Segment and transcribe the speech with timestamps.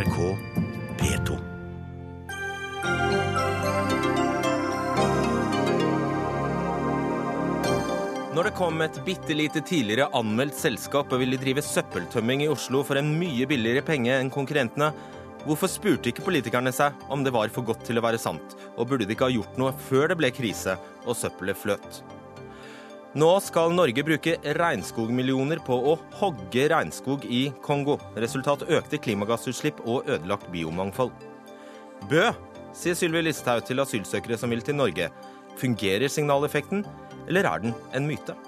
[0.00, 0.36] NRK
[0.98, 1.34] P2.
[8.32, 12.80] Når det kom et bitte lite tidligere anmeldt selskap og ville drive søppeltømming i Oslo
[12.86, 14.88] for en mye billigere penge enn konkurrentene,
[15.44, 18.88] hvorfor spurte ikke politikerne seg om det var for godt til å være sant, og
[18.88, 22.00] burde de ikke ha gjort noe før det ble krise og søppelet fløt?
[23.18, 27.96] Nå skal Norge bruke regnskogmillioner på å hogge regnskog i Kongo.
[28.14, 31.10] Resultat økte klimagassutslipp og ødelagt biomangfold.
[32.06, 32.28] Bø,
[32.70, 35.10] sier Sylvi Listhaug til asylsøkere som vil til Norge.
[35.58, 36.86] Fungerer signaleffekten,
[37.26, 38.38] eller er den en myte?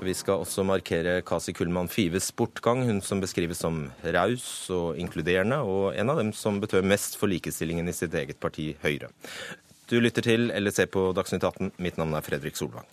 [0.00, 3.82] Vi skal også markere Kasi Kullmann Fives bortgang, hun som beskrives som
[4.16, 8.40] raus og inkluderende, og en av dem som betød mest for likestillingen i sitt eget
[8.40, 9.10] parti, Høyre.
[9.92, 11.74] Du lytter til eller ser på Dagsnytt 18.
[11.84, 12.88] Mitt navn er Fredrik Solvang.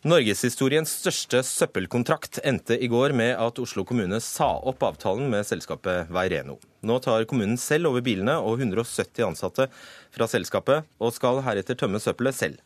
[0.00, 6.08] Norgeshistoriens største søppelkontrakt endte i går med at Oslo kommune sa opp avtalen med selskapet
[6.08, 6.56] Veireno.
[6.88, 9.68] Nå tar kommunen selv over bilene og 170 ansatte
[10.16, 12.56] fra selskapet, og skal heretter tømme søppelet selv.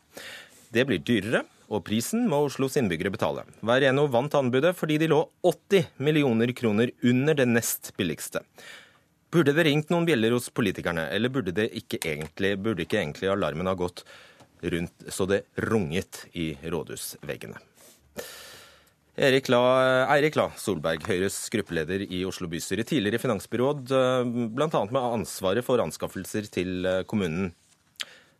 [0.75, 3.45] Det blir dyrere, og prisen må Oslos innbyggere betale.
[3.65, 8.41] Veireno vant anbudet fordi de lå 80 millioner kroner under det nest billigste.
[9.31, 13.71] Burde det ringt noen bjeller hos politikerne, eller burde, ikke egentlig, burde ikke egentlig alarmen
[13.71, 14.03] ha gått
[14.65, 17.57] rundt så det runget i rådhusveggene?
[19.15, 19.61] Erik La,
[20.11, 23.93] Eirik La Solberg, Høyres gruppeleder i Oslo bystyre, tidligere finansbyråd,
[24.51, 24.81] bl.a.
[24.91, 27.53] med ansvaret for anskaffelser til kommunen.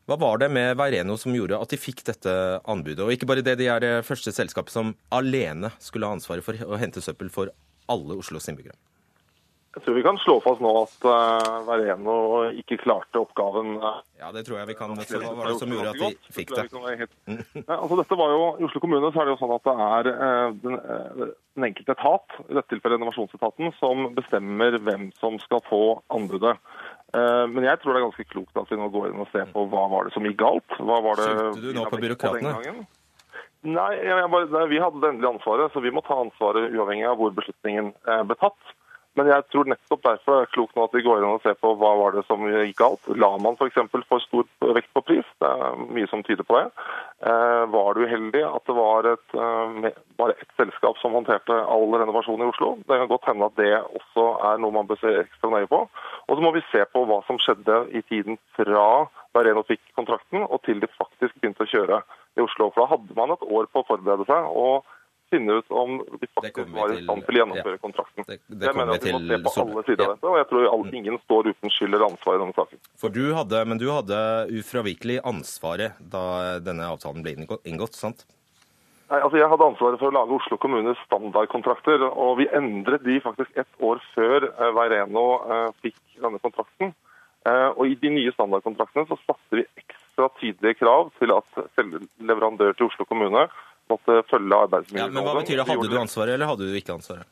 [0.06, 2.34] Hva var det med Veireno som gjorde at de fikk dette
[2.70, 3.02] anbudet?
[3.02, 6.54] Og ikke bare det, de er det første selskapet som alene skulle ha ansvaret for
[6.54, 7.50] å hente søppel for
[7.90, 8.78] alle Oslos innbyggere.
[9.76, 12.14] Jeg tror vi kan slå fast nå at uh, Veireno
[12.62, 13.74] ikke klarte oppgaven.
[13.82, 14.94] Uh, ja, det tror jeg vi kan.
[15.04, 16.64] Så hva var det som gjorde at de fikk det?
[17.66, 19.76] Ja, altså dette var jo, I Oslo kommune så er det jo sånn at det
[19.90, 20.80] er uh, den,
[21.18, 25.82] den, enkelte etat, i dette tilfellet renovasjonsetaten, som bestemmer hvem som skal få
[26.14, 26.56] anbudet.
[27.14, 29.62] Men jeg tror det er ganske klokt at vi nå går inn og ser på
[29.72, 30.78] hva var det som gikk galt.
[30.82, 32.86] Hva var det Skyldte du nå på byråkratene?
[33.66, 33.92] Nei,
[34.34, 37.94] bare, vi hadde det endelige ansvaret, så vi må ta ansvaret uavhengig av hvor beslutningen
[38.28, 38.75] ble tatt.
[39.16, 41.72] Men jeg tror nettopp derfor er klokt nå at vi går inn og ser på
[41.80, 43.08] hva var det som gikk galt.
[43.16, 43.78] La man f.eks.
[43.92, 45.30] for, for stor vekt på pris?
[45.40, 46.66] Det er mye som tyder på det.
[47.24, 51.96] Eh, var det uheldig at det var et, eh, bare ett selskap som håndterte all
[51.96, 52.74] renovasjon i Oslo?
[52.84, 53.72] Det kan godt hende at det
[54.02, 55.86] også er noe man bør se ekstra nøye på.
[56.28, 59.06] Og så må vi se på hva som skjedde i tiden fra
[59.36, 62.04] Bareno fikk kontrakten og til de faktisk begynte å kjøre
[62.36, 62.70] i Oslo.
[62.74, 64.52] For da hadde man et år på å forberede seg.
[64.52, 64.84] og
[65.36, 68.28] finne ut om de faktisk var i stand til å gjennomføre kontrakten.
[68.28, 70.50] Det, det jeg mener at Vi må se på alle sider av dette, og jeg
[70.52, 72.82] tror alle, ingen står uten skyld eller ansvar i denne saken.
[73.04, 74.22] For du hadde, Men du hadde
[74.62, 76.26] ufravikelig ansvaret da
[76.64, 78.26] denne avtalen ble inngått, sant?
[79.06, 83.20] Nei, altså Jeg hadde ansvaret for å lage Oslo kommunes standardkontrakter, og vi endret de
[83.22, 84.48] faktisk ett år før
[84.78, 86.96] Veireno eh, fikk denne kontrakten.
[87.46, 91.62] Eh, og I de nye standardkontraktene så satte vi ekstra tydelige krav til at
[92.18, 93.46] leverandør til Oslo kommune
[93.92, 95.10] måtte følge arbeidsmiljøloven.
[95.10, 95.68] Ja, men hva betyr det?
[95.72, 97.28] Hadde du ansvaret, eller hadde du ikke ansvaret?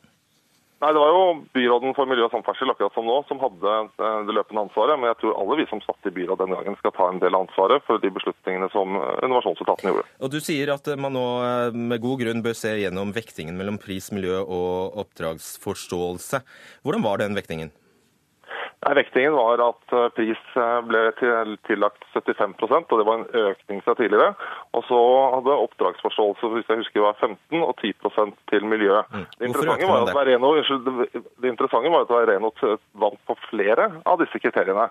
[0.84, 1.20] Nei, Det var jo
[1.56, 4.98] byråden for miljø og samferdsel akkurat som nå, som hadde eh, det løpende ansvaret.
[5.00, 7.36] Men jeg tror alle vi som satt i byråd den gangen skal ta en del
[7.38, 10.04] av ansvaret for de beslutningene som innovasjonsetaten gjorde.
[10.20, 11.24] Og Du sier at man nå
[11.72, 16.42] med god grunn bør se gjennom vektingen mellom pris, miljø og oppdragsforståelse.
[16.84, 17.72] Hvordan var den vektingen?
[18.84, 20.40] Nei, Vektingen var at pris
[20.88, 21.00] ble
[21.64, 24.34] tillagt 75% og det var en økning fra tidligere.
[24.76, 25.00] Og så
[25.36, 27.94] hadde oppdragsforståelse hvis jeg husker var 15 og 10
[28.52, 29.00] til miljø.
[29.14, 29.24] Mm.
[29.38, 32.52] Det, interessante var at Veireno, det interessante var at Veireno
[33.06, 34.90] vant på flere av disse kriteriene.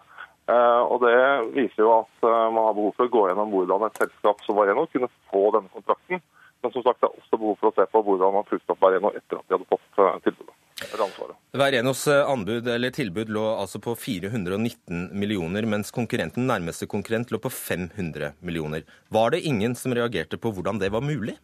[0.90, 1.20] Og Det
[1.54, 4.88] viser jo at man har behov for å gå gjennom hvordan et selskap som Vareno
[4.92, 6.24] kunne få denne kontrakten.
[6.64, 8.84] Men som sagt, det er også behov for å se på hvordan man fulgte opp
[8.84, 10.58] Vareno etter at de hadde fått tilbudet.
[11.54, 17.52] Veirenos anbud eller tilbud lå altså på 419 millioner, mens konkurrenten nærmeste konkurrent lå på
[17.54, 18.88] 500 millioner.
[19.14, 21.38] Var det ingen som reagerte på hvordan det var mulig?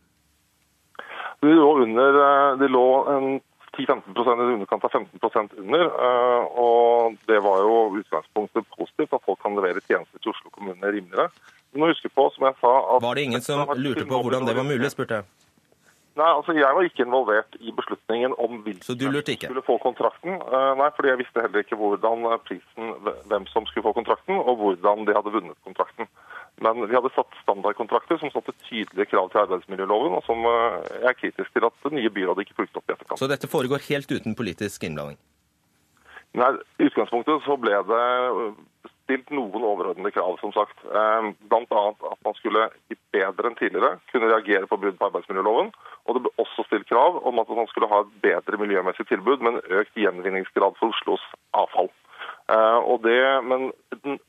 [1.39, 2.17] De lå under,
[2.59, 2.85] de lå
[3.77, 5.85] 10-15 i underkant av 15% under.
[6.59, 11.29] og Det var jo utgangspunktet positivt at folk kan levere tjenester til Oslo kommune rimeligere.
[11.71, 12.73] Du må huske på, som jeg sa...
[12.99, 15.29] Var det ingen som lurte på hvordan det var mulig, spurte jeg?
[16.19, 19.47] Nei, altså Jeg var ikke involvert i beslutningen om hvilken ikke?
[19.47, 20.35] skulle få kontrakten.
[20.81, 22.91] Nei, fordi jeg visste heller ikke hvordan prisen,
[23.31, 26.09] hvem som skulle få kontrakten, og hvordan de hadde vunnet kontrakten.
[26.59, 31.19] Men vi hadde satt standardkontrakter som satte tydelige krav til arbeidsmiljøloven, og som jeg er
[31.21, 33.21] kritisk til at det nye byrådet ikke fulgte opp i etterkant.
[33.21, 35.19] Så dette foregår helt uten politisk innblanding?
[36.37, 38.03] Nei, I utgangspunktet så ble det
[39.09, 40.77] stilt noen overordnede krav, som sagt.
[40.85, 41.83] Eh, Bl.a.
[42.13, 42.67] at man skulle
[43.09, 45.71] bedre enn tidligere kunne reagere på brudd på arbeidsmiljøloven.
[46.05, 49.41] Og det ble også stilt krav om at man skulle ha et bedre miljømessig tilbud
[49.41, 51.25] med en økt gjenvinningsgrad for Oslos
[51.57, 51.89] avfall.
[52.49, 53.71] Eh, det, men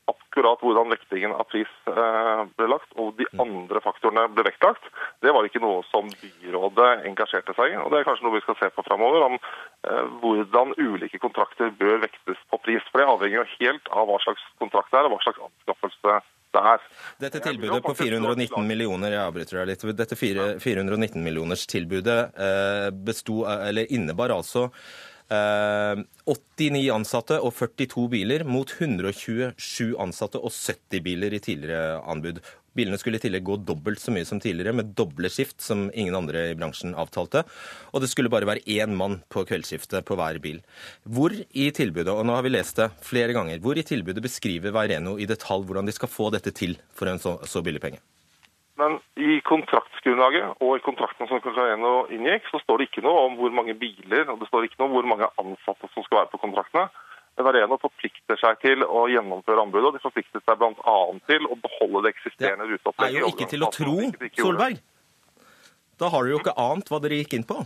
[0.05, 3.41] akkurat hvordan vektingen av pris eh, ble lagt, og de mm.
[3.41, 4.85] andre faktorene ble vektlagt,
[5.25, 7.79] det var ikke noe som byrådet engasjerte seg i.
[7.81, 11.73] Og det er kanskje noe vi skal se på framover, om eh, hvordan ulike kontrakter
[11.81, 12.85] bør vektes på pris.
[12.91, 16.21] For det avhenger jo helt av hva slags kontrakt det er, og hva slags anskaffelse
[16.51, 16.89] det er.
[17.25, 22.19] Dette tilbudet på 419 millioner jeg avbryter deg litt, dette 419 millioners tilbudet
[23.07, 24.67] besto, eller innebar altså
[25.31, 32.41] 89 eh, ansatte og 42 biler mot 127 ansatte og 70 biler i tidligere anbud.
[32.75, 36.15] Bilene skulle i tillegg gå dobbelt så mye som tidligere, med doble skift, som ingen
[36.15, 37.43] andre i bransjen avtalte.
[37.91, 40.61] Og det skulle bare være én mann på kveldsskiftet på hver bil.
[41.03, 44.75] Hvor i tilbudet, og nå har vi lest det flere ganger, hvor i tilbudet beskriver
[44.75, 48.03] Veireno i detalj hvordan de skal få dette til for en så, så billig penge?
[48.79, 53.37] Men i kontraktsgrunnlaget og i kontrakten som Cocareno inngikk, så står det ikke noe om
[53.39, 56.31] hvor mange biler og det står ikke noe om hvor mange ansatte som skal være
[56.33, 56.87] på kontraktene.
[57.41, 60.97] Vareno forplikter seg til å gjennomføre anbudet, og de forplikter seg bl.a.
[61.29, 63.15] til å beholde det eksisterende ruteopplegget.
[63.15, 63.95] Det er jo ikke til å tro,
[64.37, 64.81] Solberg.
[66.01, 67.57] Da har dere jo ikke ant hva dere gikk inn på.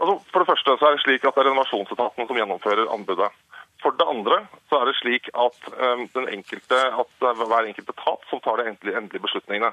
[0.00, 3.30] Altså, for det første så er det slik at det er renovasjonsetaten som gjennomfører anbudet.
[3.84, 4.38] For det andre
[4.70, 5.58] så er det slik at,
[6.16, 9.70] den enkelte, at hver enkelt etat som tar de endelige, endelige, beslutningene.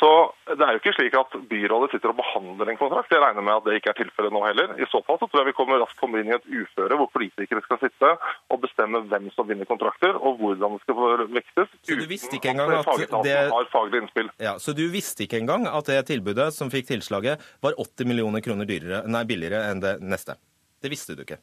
[0.00, 0.08] Så
[0.50, 3.12] det er jo ikke slik at byrådet sitter og behandler en kontrakt.
[3.14, 4.74] Jeg regner med at det ikke er tilfellet nå heller.
[4.82, 7.10] I så fall så tror jeg vi kommer raskt kommer inn i et uføre hvor
[7.14, 8.12] politikere skal sitte
[8.50, 11.72] og bestemme hvem som vinner kontrakter og hvordan det skal vektes.
[11.86, 14.32] Så du visste ikke engang at, at det har faglig innspill.
[14.42, 18.42] Ja, Så du visste ikke engang at det tilbudet som fikk tilslaget, var 80 millioner
[18.44, 20.36] kroner dyrere, nei, billigere enn det neste?
[20.82, 21.38] Det visste du ikke?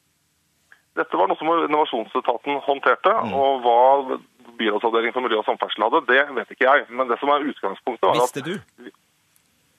[0.97, 3.13] Dette var noe som innovasjonsetaten håndterte.
[3.29, 3.33] mm.
[3.37, 4.19] og hva
[4.59, 6.87] byrådsavdelingen for miljø og samferdsel hadde, det vet ikke jeg.
[6.89, 8.55] Men det som er utgangspunktet var Visste du?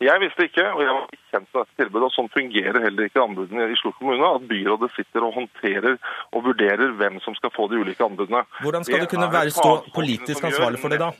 [0.00, 2.06] Jeg visste ikke, og jeg var ikke kjent med dette tilbudet.
[2.06, 4.30] og Sånn fungerer heller ikke anbudene i Oslo kommune.
[4.38, 5.98] At byrådet sitter og håndterer
[6.32, 8.46] og vurderer hvem som skal få de ulike anbudene.
[8.62, 11.10] Hvordan skal det du kunne være stå politisk ansvarlig for det da?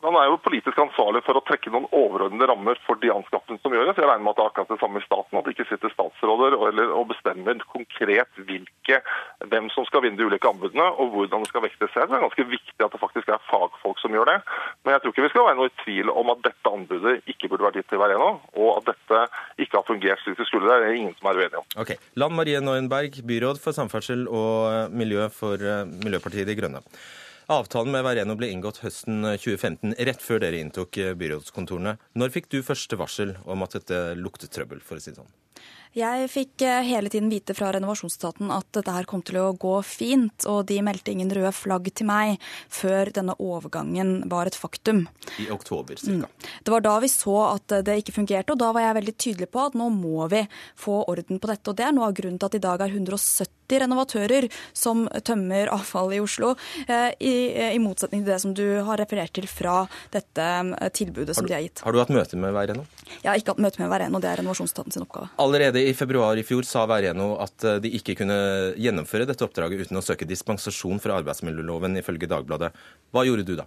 [0.00, 3.74] Man er jo politisk ansvarlig for å trekke noen overordnede rammer for de anskaffelsene som
[3.76, 3.98] gjøres.
[4.00, 5.92] Jeg regner med at det er akkurat det samme i staten, at det ikke sitter
[5.92, 9.00] statsråder eller, og bestemmer konkret hvilke,
[9.52, 11.92] hvem som skal vinne de ulike anbudene og hvordan det skal vektes.
[11.92, 14.38] Det er ganske viktig at det faktisk er fagfolk som gjør det.
[14.80, 17.52] Men jeg tror ikke vi skal være noe i tvil om at dette anbudet ikke
[17.52, 19.24] burde vært gitt til Vereno, og at dette
[19.60, 20.68] ikke har fungert slik det skulle.
[20.70, 21.72] Det er ingen som er uenig om.
[21.84, 21.96] Ok.
[22.16, 26.80] Land Marie Neuenberg, byråd for samferdsel og miljø for eh, Miljøpartiet De Grønne.
[27.50, 31.96] Avtalen med Vareno ble inngått høsten 2015, rett før dere inntok eh, byrådskontorene.
[32.14, 35.32] Når fikk du første varsel om at dette luktet trøbbel, for å si det sånn?
[35.96, 39.74] Jeg fikk eh, hele tiden vite fra renovasjonsstaten at dette her kom til å gå
[39.86, 42.40] fint, og de meldte ingen røde flagg til meg
[42.72, 45.04] før denne overgangen var et faktum.
[45.42, 46.10] I oktober ca.
[46.10, 46.26] Mm.
[46.64, 49.50] Det var da vi så at det ikke fungerte, og da var jeg veldig tydelig
[49.52, 50.44] på at nå må vi
[50.78, 51.70] få orden på dette.
[51.70, 55.70] Og det er noe av grunnen til at i dag er 170 renovatører som tømmer
[55.70, 56.56] avfall i Oslo,
[56.86, 57.34] eh, i,
[57.70, 60.48] i motsetning til det som du har referert til fra dette
[60.96, 61.80] tilbudet tilbudet som de har gitt.
[61.84, 62.84] Har du hatt møte med Veireno?
[63.22, 65.30] Jeg har ikke hatt møte med Veireno, det er renovasjonsstaten sin oppgave.
[65.42, 68.38] Allerede i februar i fjor sa Væreno at eh, de ikke kunne
[68.80, 72.72] gjennomføre dette oppdraget uten å søke dispensasjon fra arbeidsmiljøloven, ifølge Dagbladet.
[73.10, 73.66] Hva gjorde du da?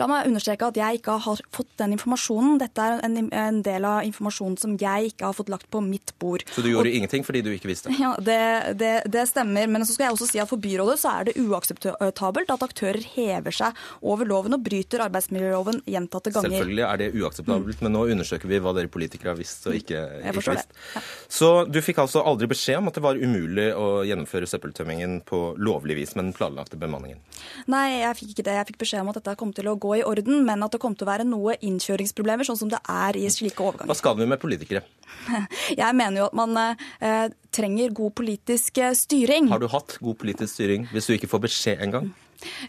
[0.00, 2.58] La meg understreke at jeg ikke har fått den informasjonen.
[2.62, 6.14] Dette er en, en, del av informasjonen som jeg ikke har fått lagt på mitt
[6.22, 6.44] bord.
[6.54, 7.92] Så du gjorde og, ingenting fordi du ikke visste?
[8.04, 9.68] Ja, det, det, det, stemmer.
[9.70, 13.00] Men så skal jeg også si at for byrådet så er det uakseptabelt at aktører
[13.14, 16.52] hever seg over loven og bryter arbeidsmiljøloven gjentatte ganger.
[16.52, 17.86] Selvfølgelig er det uakseptabelt, mm.
[17.86, 20.74] men nå undersøker vi hva dere politikere har visst og ikke, ikke visst.
[20.94, 21.04] Ja.
[21.38, 25.40] Så du fikk altså aldri beskjed om at det var umulig å gjennomføre søppeltømmingen på
[25.56, 27.22] lovlig vis med den planlagte bemanningen?
[27.70, 28.58] Nei, jeg fikk ikke det.
[28.58, 30.80] Jeg fikk beskjed om at dette kom til å gå i orden, men at det
[30.82, 33.90] kom til å være noe innkjøringsproblemer, sånn som det er i slike overganger.
[33.92, 34.84] Hva skal vi med politikere?
[35.80, 39.50] Jeg mener jo at man eh, trenger god politisk eh, styring.
[39.52, 42.10] Har du hatt god politisk styring hvis du ikke får beskjed engang?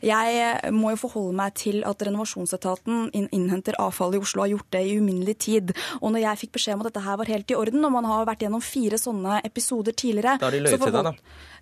[0.05, 4.53] Jeg eh, må jo forholde meg til at renovasjonsetaten innhenter avfall i Oslo, og har
[4.55, 5.75] gjort det i uminnelig tid.
[6.01, 8.09] Og når jeg fikk beskjed om at dette her var helt i orden, og man
[8.09, 11.15] har vært gjennom fire sånne episoder tidligere Da har de løyet til deg, da?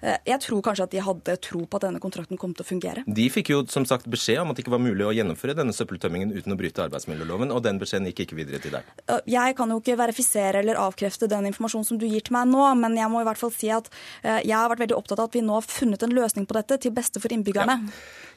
[0.03, 2.67] Eh, jeg tror kanskje at de hadde tro på at denne kontrakten kom til å
[2.67, 3.05] fungere.
[3.07, 5.75] De fikk jo som sagt beskjed om at det ikke var mulig å gjennomføre denne
[5.75, 8.89] søppeltømmingen uten å bryte arbeidsmiljøloven, og den beskjeden gikk ikke videre til deg.
[9.07, 12.51] Eh, jeg kan jo ikke verifisere eller avkrefte den informasjonen som du gir til meg
[12.51, 13.87] nå, men jeg må i hvert fall si at
[14.23, 16.77] jeg har vært veldig opptatt av at vi nå har funnet en løsning på dette
[16.83, 17.75] til beste for innbyggerne.
[17.79, 17.92] Ja.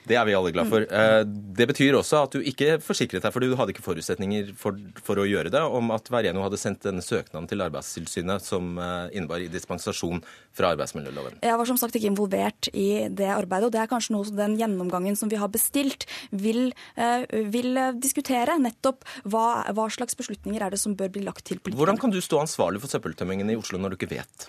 [0.06, 0.84] Det er vi alle glad for.
[0.86, 4.78] Eh, det betyr også at du ikke forsikret deg, for du hadde ikke forutsetninger for,
[5.02, 9.16] for, å gjøre det, om at Vereno hadde sendt denne søknaden til Arbeidstilsynet som eh,
[9.18, 10.22] innebar i dispensasjon
[10.56, 11.40] fra arbeidsmiljøloven.
[11.44, 14.54] Jeg var som sagt ikke involvert i det arbeidet, og det er kanskje noe den
[14.60, 18.58] gjennomgangen som vi har bestilt, vil, eh, vil diskutere.
[18.62, 21.82] Nettopp hva, hva, slags beslutninger er det som bør bli lagt til politikerne.
[21.82, 24.48] Hvordan kan du stå ansvarlig for søppeltømmingen i Oslo når du ikke vet?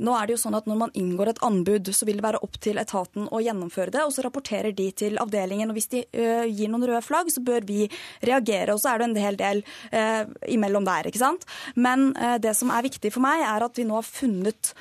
[0.00, 2.40] Nå er det jo sånn at Når man inngår et anbud, så vil det være
[2.42, 5.70] opp til etaten å gjennomføre det, og så rapporterer de til avdelingen.
[5.70, 7.88] og Hvis de uh, gir noen røde flagg, så bør vi
[8.22, 8.74] reagere.
[8.74, 11.08] Og så er det en hel del uh, imellom der.
[11.08, 11.46] ikke sant?
[11.76, 14.74] Men uh, det som er viktig for meg, er at vi nå har funnet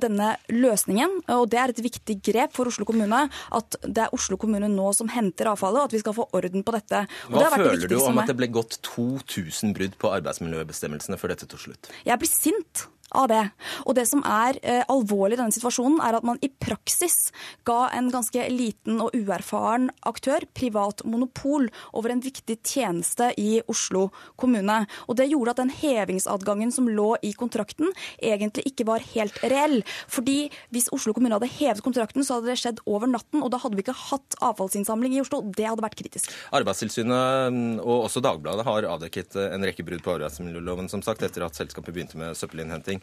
[0.00, 1.22] denne løsningen.
[1.32, 3.22] Og det er et viktig grep for Oslo kommune.
[3.56, 6.64] At det er Oslo kommune nå som henter avfallet, og at vi skal få orden
[6.66, 7.04] på dette.
[7.32, 11.64] Hva føler du om at det ble gått 2000 brudd på arbeidsmiljøbestemmelsene før dette tok
[11.64, 11.92] slutt?
[12.06, 12.86] Jeg blir sint
[13.16, 13.42] av det.
[13.86, 17.30] Og det som er eh, alvorlig i denne situasjonen, er at man i praksis
[17.68, 24.08] ga en ganske liten og uerfaren aktør privat monopol over en viktig tjeneste i Oslo
[24.40, 24.82] kommune.
[25.08, 29.80] Og det gjorde at den hevingsadgangen som lå i kontrakten, egentlig ikke var helt reell.
[30.10, 33.60] Fordi hvis Oslo kommune hadde hevet kontrakten, så hadde det skjedd over natten, og da
[33.62, 35.42] hadde vi ikke hatt avfallsinnsamling i Oslo.
[35.56, 36.30] Det hadde vært kritisk.
[36.56, 41.44] Arbeidstilsynet mm, og også Dagbladet har avdekket en rekke brudd på arbeidsmiljøloven, som sagt, etter
[41.46, 42.99] at selskapet begynte med søppelinnhenting.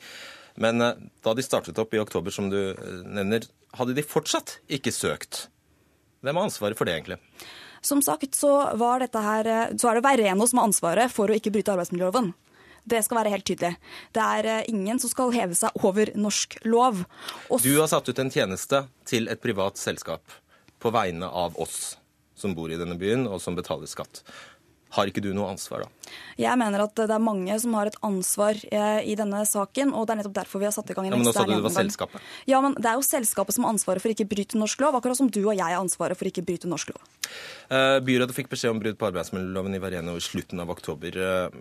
[0.58, 3.46] Men eh, da de startet opp i oktober, som du eh, nevner,
[3.78, 5.46] hadde de fortsatt ikke søkt.
[6.26, 7.20] Hvem har ansvaret for det, egentlig?
[7.86, 11.30] Som sagt så, var dette her, eh, så er det Veireno som har ansvaret for
[11.30, 12.34] å ikke bryte arbeidsmiljøloven.
[12.88, 13.76] Det skal være helt tydelig.
[14.16, 17.04] Det er ingen som skal heve seg over norsk lov.
[17.52, 20.24] Og du har satt ut en tjeneste til et privat selskap
[20.80, 21.98] på vegne av oss
[22.38, 24.22] som bor i denne byen, og som betaler skatt.
[24.96, 25.92] Har ikke du noe ansvar da?
[26.38, 30.06] Jeg mener at det er mange som har et ansvar eh, i denne saken, og
[30.08, 31.54] det er nettopp derfor vi har satt i gang en ja, men nå sa du
[31.56, 32.28] det var Selskapet.
[32.50, 35.20] Ja, men det er jo selskapet som har ansvaret for ikke bryte norsk lov, akkurat
[35.20, 37.02] som du og jeg har ansvaret for ikke bryte norsk lov.
[37.74, 41.18] Eh, byrådet fikk beskjed om brudd på arbeidsmiljøloven i Vareno i slutten av oktober.
[41.18, 41.58] Eh,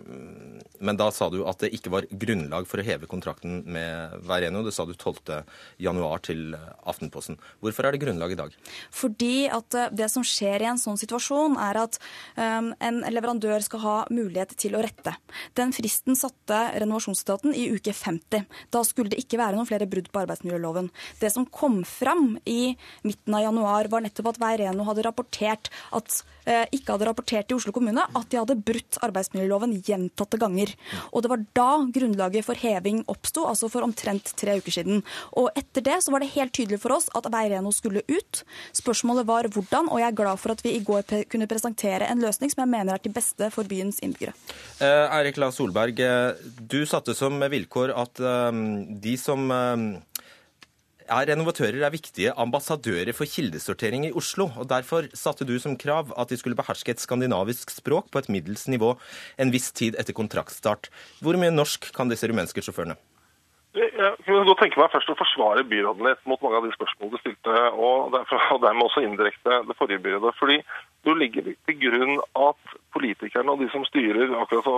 [0.79, 4.61] men da sa du at det ikke var grunnlag for å heve kontrakten med Vareno.
[4.63, 5.41] Det sa du 12.
[5.83, 6.53] januar til
[6.87, 7.41] Aftenposten.
[7.65, 8.55] Hvorfor er det grunnlag i dag?
[8.93, 11.99] Fordi at det som skjer i en sånn situasjon, er at
[12.37, 15.13] en leverandør skal ha mulighet til å rette.
[15.57, 18.47] Den fristen satte renovasjonsetaten i uke 50.
[18.73, 20.89] Da skulle det ikke være noen flere brudd på arbeidsmiljøloven.
[21.21, 22.75] Det som kom fram i
[23.07, 27.59] midten av januar, var nettopp at Veireno hadde rapportert at eh, ikke hadde rapportert til
[27.59, 30.73] Oslo kommune at de hadde brutt arbeidsmiljøloven gjentatte ganger.
[31.11, 35.03] Og det var da grunnlaget for heving oppsto, altså for omtrent tre uker siden.
[35.39, 38.43] Og etter det så var det helt tydelig for oss at Veireno skulle ut.
[38.77, 42.21] Spørsmålet var hvordan, og jeg er glad for at vi i går kunne presentere en
[42.23, 44.35] løsning som jeg mener er til beste for byens innbyggere.
[44.83, 48.61] Eh, Eirik La Solberg, eh, du satte som vilkår at eh,
[49.07, 49.47] de som
[51.07, 54.49] er renovatører er viktige ambassadører for kildesortering i Oslo.
[54.59, 58.29] og Derfor satte du som krav at de skulle beherske et skandinavisk språk på et
[58.29, 58.97] middels nivå
[59.39, 60.91] en viss tid etter kontraktstart.
[61.23, 62.97] Hvor mye norsk kan disse rumenske sjåførene?
[63.77, 67.13] Jeg kunne godt tenke meg først å forsvare byråden litt mot mange av de spørsmålene
[67.13, 70.33] du stilte, og, derfor, og dermed også indirekte det forrige byrådet.
[70.39, 70.57] fordi
[71.07, 74.75] du ligger til grunn at politikerne og de som styrer, akkurat så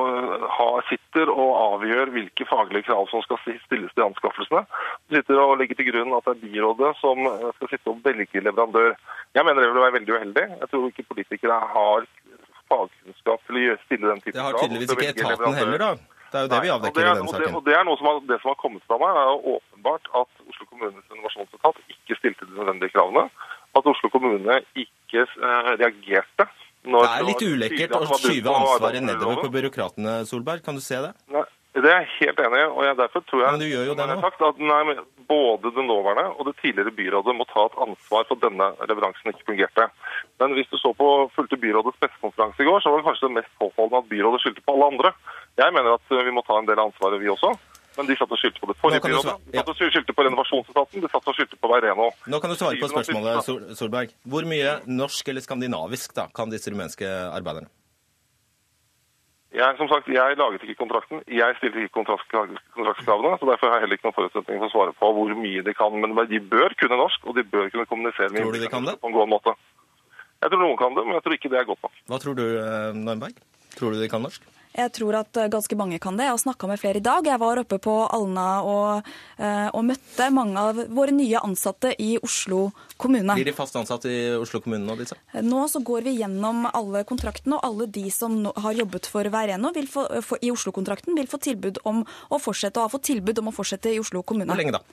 [0.58, 4.62] har, sitter og avgjør hvilke faglige krav som skal stilles til anskaffelsene.
[5.10, 7.26] Du sitter og legger til grunn at det er byrådet som
[7.58, 8.94] skal sitte og velge leverandør.
[9.38, 10.46] Jeg mener det vil være veldig uheldig.
[10.62, 12.08] Jeg tror ikke politikere har
[12.70, 14.40] fagkunnskap til å stille den type krav.
[14.40, 15.92] Det har tydeligvis ikke etaten heller, da.
[16.30, 17.56] Det er jo det vi avdekker i denne saken.
[17.58, 20.44] Og det, er noe som har, det som har kommet fra meg, er åpenbart at
[20.46, 23.24] Oslo kommunes innovasjonsetat ikke stilte de nødvendige kravene.
[23.78, 26.50] At Oslo kommune ikke eh, reagerte.
[26.80, 30.64] Det er litt ulekkert å skyve ansvaret nedover på byråkratene, Solberg.
[30.66, 31.12] Kan du se det?
[31.34, 31.44] Nei,
[31.76, 32.68] det er jeg helt enig i.
[32.72, 34.16] og jeg, derfor tror jeg, Men du gjør jo det nå.
[34.24, 34.96] Sagt, at nei,
[35.30, 39.34] både det nåværende og det tidligere byrådet må ta et ansvar for at denne leveransen
[39.34, 39.90] ikke fungerte.
[40.42, 43.38] Men hvis du så på fulgte byrådets pressekonferanse i går, så var det kanskje det
[43.38, 45.14] mest påfallende at byrådet skyldte på alle andre.
[45.62, 47.54] Jeg mener at eh, vi må ta en del av ansvaret, vi også.
[48.00, 49.34] Men de satt og skyldte på det forrige byrådet.
[49.52, 52.06] De satt og skyldte på renovasjonsetaten, de satt og skyldte på Veireno.
[52.32, 54.14] Nå kan du svare på spørsmålet, Solberg.
[54.24, 57.68] Hvor mye norsk eller skandinavisk da, kan disse rumenske arbeiderne?
[59.50, 61.24] Jeg, som sagt, jeg laget ikke kontrakten.
[61.28, 63.32] Jeg stilte ikke kontraktskravene.
[63.42, 65.74] så Derfor har jeg heller ikke noen forutsetning for å svare på hvor mye de
[65.74, 65.98] kan.
[66.00, 68.96] Men de bør kunne norsk, og de bør kunne kommunisere med tror de kan det?
[69.02, 69.56] på en god måte.
[70.40, 71.98] Jeg tror noen kan det, men jeg tror ikke det er godt nok.
[72.14, 73.42] Hva tror du, eh, Nornberg?
[73.76, 74.46] Tror du de kan norsk?
[74.70, 76.28] Jeg tror at eh, ganske mange kan det.
[76.28, 77.26] Jeg har snakka med flere i dag.
[77.26, 79.08] Jeg var oppe på Alna og,
[79.42, 82.68] eh, og, møtte mange av våre nye ansatte i Oslo
[83.02, 83.34] kommune.
[83.34, 85.18] Blir de fast ansatt i Oslo kommune nå, Lisa?
[85.42, 89.72] Nå så går vi gjennom alle kontraktene, og alle de som har jobbet for Veireno
[89.74, 93.96] i Oslo-kontrakten, vil få tilbud om å fortsette, og har fått tilbud om å fortsette
[93.96, 94.52] i Oslo kommune.
[94.54, 94.84] Hvor lenge da?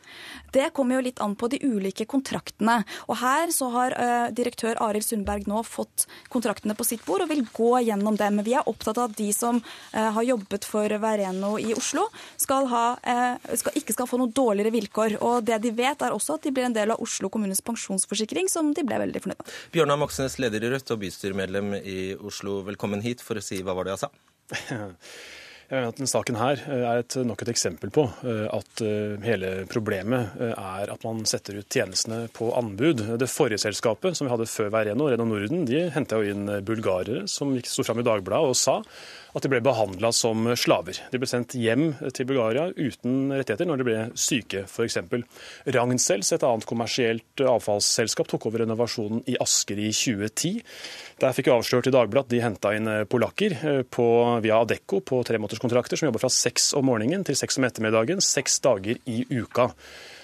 [0.57, 2.79] Det kommer jo litt an på de ulike kontraktene.
[3.11, 3.99] Og her så har
[4.33, 8.41] direktør Arild Sundberg nå fått kontraktene på sitt bord og vil gå gjennom dem.
[8.47, 9.61] Vi er opptatt av at de som
[9.93, 12.07] har jobbet for Vereno i Oslo,
[12.41, 15.19] skal ha, uh, skal, ikke skal få noe dårligere vilkår.
[15.25, 18.51] Og det de vet, er også at de blir en del av Oslo kommunes pensjonsforsikring,
[18.53, 19.57] som de ble veldig fornøyd med.
[19.75, 23.77] Bjørnar Moxnes, leder i Rødt og bystyremedlem i Oslo, velkommen hit for å si hva
[23.77, 24.13] var det jeg sa?
[25.67, 28.83] Jeg mener at denne Saken her eh, er et, nok et eksempel på eh, at
[28.87, 33.03] eh, hele problemet er at man setter ut tjenestene på anbud.
[33.19, 37.25] Det forrige selskapet som vi hadde før Veireno, Reno Norden, de henta jo inn bulgarere
[37.31, 38.79] som sto fram i Dagbladet og sa
[39.37, 41.03] at de ble behandla som slaver.
[41.13, 44.97] De ble sendt hjem til Bulgaria uten rettigheter når de ble syke, f.eks.
[45.77, 50.55] Ragnsels, et annet kommersielt avfallsselskap, tok over renovasjonen i Asker i 2010.
[51.23, 53.55] Der fikk jo avslørt i Dagbladet at de henta inn polakker
[53.89, 54.07] på,
[54.45, 58.59] via Adecco på tremånederskontrakter som jobber fra seks om morgenen til seks om ettermiddagen, seks
[58.65, 59.71] dager i uka.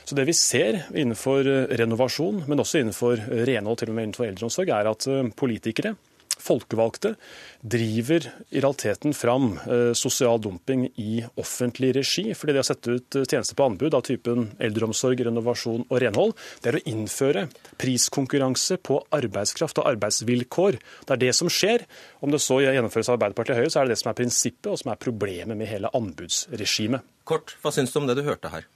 [0.05, 1.49] Så Det vi ser innenfor
[1.81, 5.09] renovasjon, men også innenfor renhold, til og med innenfor eldreomsorg, er at
[5.39, 5.95] politikere
[6.43, 7.15] folkevalgte
[7.63, 13.19] driver i realiteten fram eh, sosial dumping i offentlig regi, fordi de har sett ut
[13.19, 16.35] eh, tjenester på anbud av typen eldreomsorg, renovasjon og renhold.
[16.63, 17.47] Det er å innføre
[17.81, 20.81] priskonkurranse på arbeidskraft og arbeidsvilkår.
[21.07, 21.87] Det er det som skjer.
[22.23, 24.71] Om det så gjennomføres av Arbeiderpartiet og Høyre, så er det det som er prinsippet,
[24.73, 27.07] og som er problemet med hele anbudsregimet.
[27.29, 28.67] Kort, hva syns du om det du hørte her?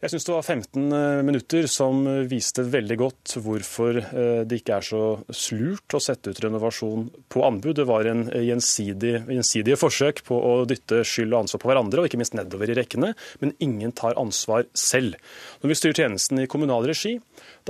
[0.00, 4.78] Jeg syns det var 15 eh, minutter som viste veldig godt hvorfor eh, det ikke
[4.78, 7.74] er så slurt å sette ut renovasjon på anbud.
[7.76, 12.08] Det var en gjensidig, gjensidige forsøk på å dytte skyld og ansvar på hverandre, og
[12.08, 13.12] ikke minst nedover i rekkene,
[13.44, 15.20] men ingen tar ansvar selv.
[15.60, 17.18] Når vi styrer tjenesten i kommunal regi,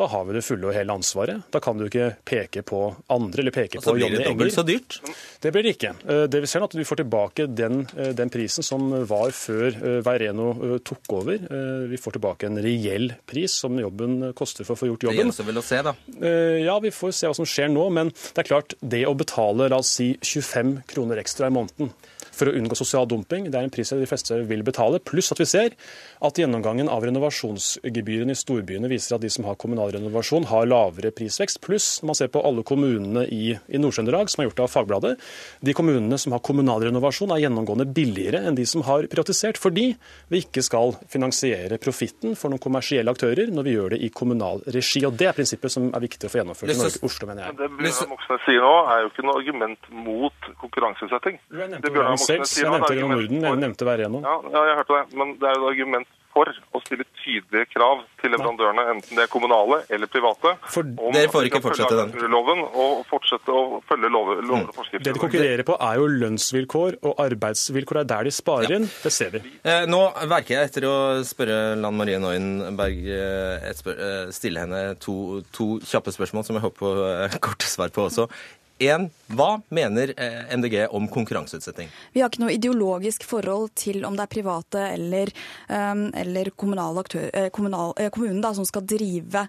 [0.01, 1.43] da har vi det fulle og hele ansvaret.
[1.53, 2.81] Da kan du ikke peke på
[3.13, 4.17] andre eller peke på Johnny Enger.
[4.17, 4.97] Blir det dobbelt så dyrt?
[5.45, 5.93] Det blir det ikke.
[6.09, 9.69] Eh, det vi ser at du får tilbake den, eh, den prisen som var før
[9.77, 11.45] eh, Veireno tok over.
[11.91, 15.19] Vi får tilbake en reell pris som jobben koster for å få gjort jobben.
[15.19, 15.95] Det gjenstår vel å se, da?
[16.65, 17.85] Ja, vi får se hva som skjer nå.
[17.93, 21.93] Men det er klart, det å betale la oss si 25 kroner ekstra i måneden
[22.41, 23.51] for å unngå sosial dumping.
[23.51, 25.01] Det er en pris de fleste vil betale.
[25.05, 25.77] Pluss at vi ser
[26.25, 31.13] at gjennomgangen av renovasjonsgebyrene i storbyene viser at de som har kommunal renovasjon, har lavere
[31.17, 31.61] prisvekst.
[31.65, 35.15] Pluss når man ser på alle kommunene i, i Nord-Trøndelag, som er gjort av Fagbladet,
[35.67, 39.61] de kommunene som har kommunal renovasjon, er gjennomgående billigere enn de som har privatisert.
[39.61, 39.91] Fordi
[40.33, 44.65] vi ikke skal finansiere profitten for noen kommersielle aktører når vi gjør det i kommunal
[44.67, 45.05] regi.
[45.09, 47.59] Og Det er prinsippet som er viktig å få gjennomført i Norge, Oslo, mener jeg.
[47.61, 51.41] Det Bjørnar Moxnes sier nå, er jo ikke noe argument mot konkurranseutsetting.
[51.51, 51.93] Jeg nevnte
[52.45, 54.23] selv, jeg nevnte Norden, jeg nevnte Vereno.
[54.25, 55.21] Ja, ja, jeg hørte det.
[55.21, 59.25] Men det er jo et argument for å stille tydelige krav til leverandørene, enten det
[59.25, 60.53] er kommunale eller private.
[60.71, 62.29] For Dere får ikke fortsette den.
[62.31, 65.07] Loven og fortsette å følge lover, lover og forskrifter.
[65.09, 68.01] Det de konkurrerer på, er jo lønnsvilkår og arbeidsvilkår.
[68.01, 68.87] Det er der de sparer inn.
[69.03, 69.43] Det ser vi.
[69.65, 75.43] Eh, nå verker jeg etter å spørre Lan Marie Neuenberg eh, eh, stille henne to,
[75.57, 78.31] to, kjappe spørsmål som jeg håper på eh, korte svar på også.
[78.81, 81.91] En, hva mener eh, MDG om konkurranseutsetting?
[82.15, 85.33] Vi har ikke noe ideologisk forhold til om det er private eller,
[85.69, 89.47] um, eller aktør, eh, kommunal, kommunen da, som skal drive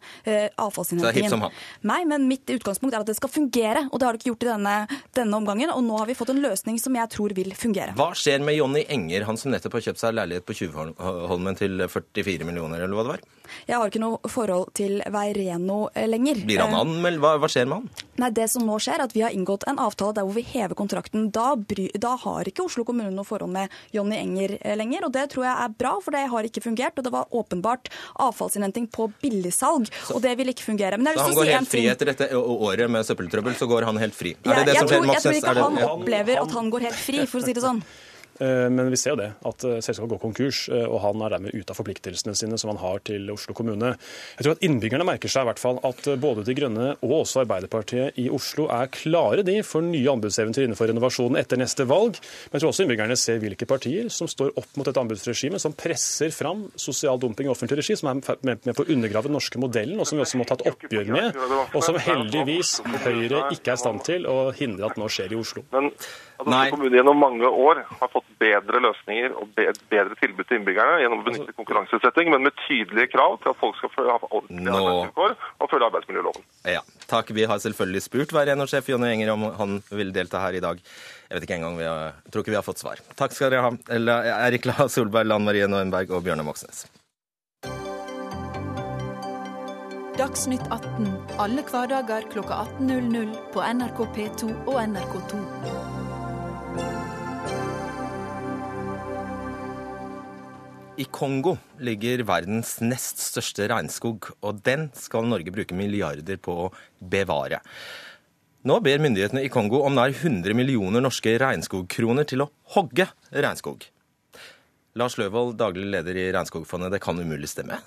[0.60, 1.50] avfallsinnhentingen.
[1.88, 4.46] Nei, men mitt utgangspunkt er at det skal fungere, og det har det ikke gjort
[4.46, 4.76] i denne,
[5.18, 5.72] denne, omgangen.
[5.74, 7.96] Og nå har vi fått en løsning som jeg tror vil fungere.
[7.98, 11.88] Hva skjer med Jonny Enger, han som nettopp har kjøpt seg leilighet på Tjuvholmen til
[11.88, 13.30] 44 millioner, eller hva det var?
[13.68, 16.44] Jeg har ikke noe forhold til Veireno lenger.
[16.48, 17.22] Blir han anmeldt?
[17.22, 18.08] Hva, hva skjer med han?
[18.22, 20.44] Nei, Det som nå skjer, er at vi har inngått en avtale der hvor vi
[20.46, 21.30] hever kontrakten.
[21.34, 25.08] Da, bry, da har ikke Oslo kommune noe forhold med Jonny Enger eh, lenger.
[25.08, 27.00] og Det tror jeg er bra, for det har ikke fungert.
[27.00, 27.90] Og det var åpenbart
[28.22, 31.00] avfallsinnhenting på billigsalg, og det vil ikke fungere.
[31.02, 34.00] Men så han går si helt fri etter dette året med søppeltrøbbel, så går han
[34.02, 34.36] helt fri?
[34.46, 35.10] Er det det som skjer?
[35.12, 37.84] Jeg tror ikke han opplever at han går helt fri, for å si det sånn.
[38.42, 41.36] Eh, men vi ser jo det, at eh, selskapet går konkurs, eh, og han er
[41.36, 43.94] dermed ute av forpliktelsene sine som han har til Oslo kommune.
[44.40, 47.44] Jeg tror at Innbyggerne merker seg i hvert fall at både De Grønne og også
[47.44, 52.18] Arbeiderpartiet i Oslo er klare de for nye anbudseventyr innenfor renovasjonen etter neste valg.
[52.50, 55.78] Men jeg tror også innbyggerne ser hvilke partier som står opp mot et anbudsregime som
[55.78, 59.62] presser fram sosial dumping i offentlig regi, som er med på å undergrave den norske
[59.62, 61.38] modellen, og som vi også må ta et oppgjør med,
[61.76, 65.40] og som heldigvis Høyre ikke er i stand til å hindre at nå skjer i
[65.40, 65.64] Oslo.
[65.74, 70.60] Men at Oslo kommune gjennom mange år har fått bedre løsninger og bedre tilbud til
[70.60, 75.36] innbyggerne gjennom å benytte konkurranseutsetting, men med tydelige krav til at folk skal følge arbeidsvilkår
[75.36, 76.48] og følge arbeidsmiljøloven.
[76.78, 77.34] Ja, takk.
[77.36, 80.80] Vi har selvfølgelig spurt hver sjef Jonny Enger om han vil delta her i dag.
[81.28, 83.04] Jeg vet ikke engang, vi har, tror ikke vi har fått svar.
[83.20, 83.76] Takk skal dere ha,
[84.48, 86.86] Erik La Solberg, Lan Marie Noenberg og Bjørnar Moxnes.
[90.20, 91.08] Dagsnytt 18
[91.42, 95.40] alle hverdager kl 18.00 på NRK P2 og NRK2.
[101.00, 106.68] I Kongo ligger verdens nest største regnskog, og den skal Norge bruke milliarder på å
[107.00, 107.62] bevare.
[108.68, 113.88] Nå ber myndighetene i Kongo om nær 100 millioner norske regnskogkroner til å hogge regnskog.
[115.00, 117.80] Lars Løvold, daglig leder i Regnskogfondet, det kan umulig stemme?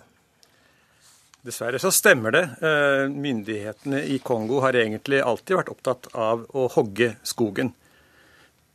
[1.44, 2.44] Dessverre så stemmer det.
[2.64, 7.74] Eh, myndighetene i Kongo har egentlig alltid vært opptatt av å hogge skogen.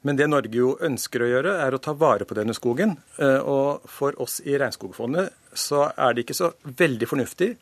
[0.07, 2.95] Men det Norge jo ønsker å gjøre, er å ta vare på denne skogen.
[3.19, 7.53] Eh, og for oss i Regnskogfondet så er det ikke så veldig fornuftig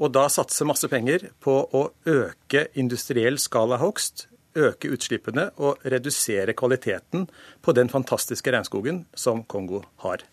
[0.00, 4.26] og da satse masse penger på å øke industriell skala hogst,
[4.56, 7.26] øke utslippene og redusere kvaliteten
[7.64, 10.24] på den fantastiske regnskogen som Kongo har.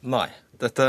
[0.00, 0.28] Nei.
[0.60, 0.84] Dette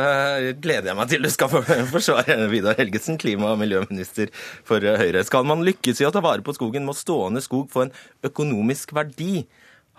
[0.60, 1.48] gleder jeg meg til du skal
[1.94, 4.28] forsvare, Vidar Helgesen, klima- og miljøminister
[4.67, 5.22] for Høyre.
[5.24, 7.94] Skal man lykkes i å ta vare på skogen, må stående skog få en
[8.28, 9.46] økonomisk verdi,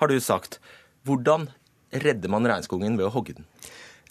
[0.02, 0.58] har du sagt.
[1.06, 1.48] Hvordan
[1.92, 3.48] redder man regnskogen ved å hogge den?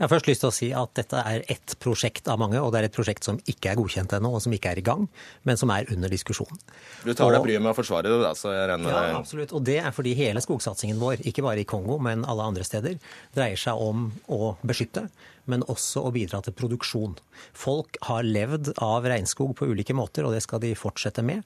[0.02, 2.72] Jeg har først lyst til å si at dette er ett prosjekt av mange, og
[2.74, 5.04] det er et prosjekt som ikke er godkjent ennå, og som ikke er i gang,
[5.46, 6.62] men som er under diskusjon.
[7.04, 9.54] Du tar deg bryet med å forsvare det, da, så jeg regner med Ja, absolutt.
[9.54, 12.98] Og det er fordi hele skogsatsingen vår, ikke bare i Kongo, men alle andre steder,
[13.38, 15.06] dreier seg om å beskytte,
[15.52, 17.14] men også å bidra til produksjon.
[17.54, 21.46] Folk har levd av regnskog på ulike måter, og det skal de fortsette med.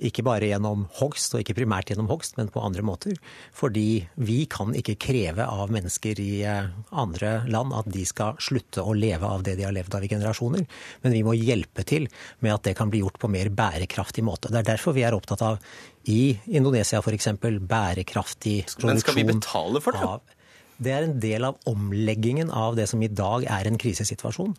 [0.00, 3.18] Ikke bare gjennom hogst, og ikke primært gjennom hogst, men på andre måter.
[3.56, 8.84] Fordi vi kan ikke kreve av mennesker i eh, andre land at de skal slutte
[8.84, 10.66] å leve av det de har levd av i generasjoner.
[11.04, 12.08] Men vi må hjelpe til
[12.40, 14.52] med at det kan bli gjort på mer bærekraftig måte.
[14.52, 15.60] Det er derfor vi er opptatt av
[16.08, 17.32] i Indonesia f.eks.
[17.40, 18.94] bærekraftig produksjon.
[18.94, 20.06] Men skal vi betale for det?
[20.06, 20.36] Av,
[20.80, 24.54] det er en del av omleggingen av det som i dag er en krisesituasjon.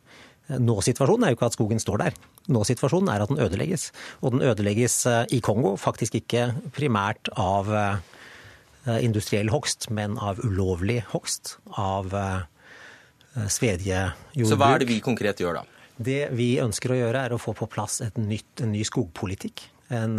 [0.49, 2.15] Nå-situasjonen er jo ikke at skogen står der.
[2.51, 3.89] Nå-situasjonen er at den ødelegges.
[4.21, 10.41] Og den ødelegges eh, i Kongo faktisk ikke primært av eh, industriell hogst, men av
[10.43, 11.57] ulovlig hogst.
[11.77, 14.49] Av svedige svedjejordbruk.
[14.49, 15.67] Så hva er det vi konkret gjør da?
[16.01, 19.69] Det vi ønsker å gjøre, er å få på plass nytt, en ny skogpolitikk.
[19.93, 20.17] En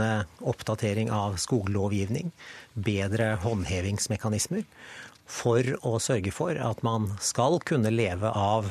[0.49, 2.31] oppdatering av skoglovgivning.
[2.73, 4.65] Bedre håndhevingsmekanismer.
[5.29, 8.71] For å sørge for at man skal kunne leve av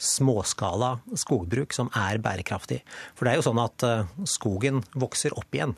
[0.00, 2.80] småskala skogbruk som er bærekraftig.
[3.14, 5.74] For det er jo sånn at eh, skogen vokser opp igjen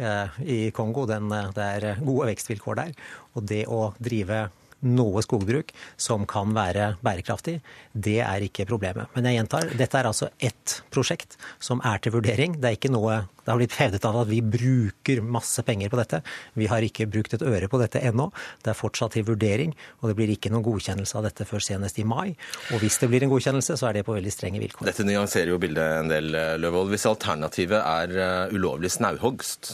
[0.00, 1.06] eh, i Kongo.
[1.10, 2.94] Den, eh, det er gode vekstvilkår der.
[3.34, 4.48] Og det å drive
[4.86, 7.58] noe skogbruk som kan være bærekraftig,
[7.92, 9.10] det er ikke problemet.
[9.14, 12.56] Men jeg gjentar, dette er altså ett prosjekt som er til vurdering.
[12.60, 15.98] Det er ikke noe det har blitt hevdet av at vi bruker masse penger på
[15.98, 16.20] dette.
[16.60, 18.28] Vi har ikke brukt et øre på dette ennå.
[18.62, 21.98] Det er fortsatt til vurdering, og det blir ikke noen godkjennelse av dette før senest
[21.98, 22.36] i mai.
[22.70, 24.86] Og hvis det blir en godkjennelse, så er det på veldig strenge vilkår.
[24.86, 26.30] Dette nyanserer jo bildet en del,
[26.62, 26.92] Løvold.
[26.92, 29.72] Hvis alternativet er eh, ulovlig snauhogst?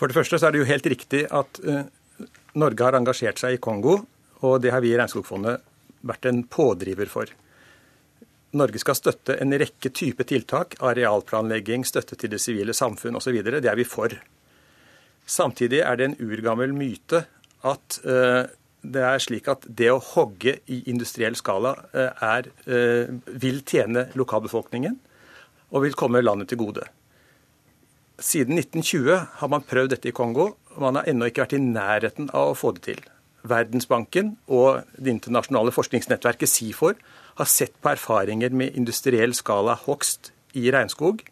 [0.00, 1.84] For det første så er det jo helt riktig at uh,
[2.58, 4.00] Norge har engasjert seg i Kongo,
[4.46, 5.62] og det har vi i Regnskogfondet
[6.06, 7.30] vært en pådriver for.
[8.58, 13.36] Norge skal støtte en rekke typer tiltak, arealplanlegging, støtte til det sivile samfunn osv.
[13.46, 14.16] Det er vi for.
[15.30, 17.22] Samtidig er det en urgammel myte
[17.62, 18.48] at uh,
[18.80, 24.08] det er slik at det å hogge i industriell skala uh, er, uh, vil tjene
[24.18, 24.96] lokalbefolkningen
[25.70, 26.88] og vil komme landet til gode.
[28.20, 31.62] Siden 1920 har man prøvd dette i Kongo, og man har ennå ikke vært i
[31.62, 33.00] nærheten av å få det til.
[33.48, 36.98] Verdensbanken og det internasjonale forskningsnettverket SIFOR
[37.40, 41.24] har sett på erfaringer med industriell skala hogst i regnskog.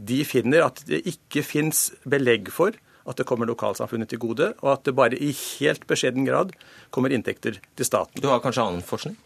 [0.00, 2.72] De finner at det ikke fins belegg for
[3.04, 6.56] at det kommer lokalsamfunnet til gode, og at det bare i helt beskjeden grad
[6.94, 8.24] kommer inntekter til staten.
[8.24, 9.18] Du har kanskje annen forskning?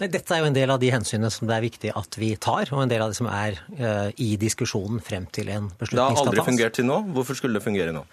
[0.00, 2.70] Dette er jo en del av de hensynene som det er viktig at vi tar,
[2.72, 6.22] og en del av det som er uh, i diskusjonen frem til en beslutning Det
[6.22, 6.98] har aldri fungert til nå.
[7.12, 8.04] Hvorfor skulle det fungere nå?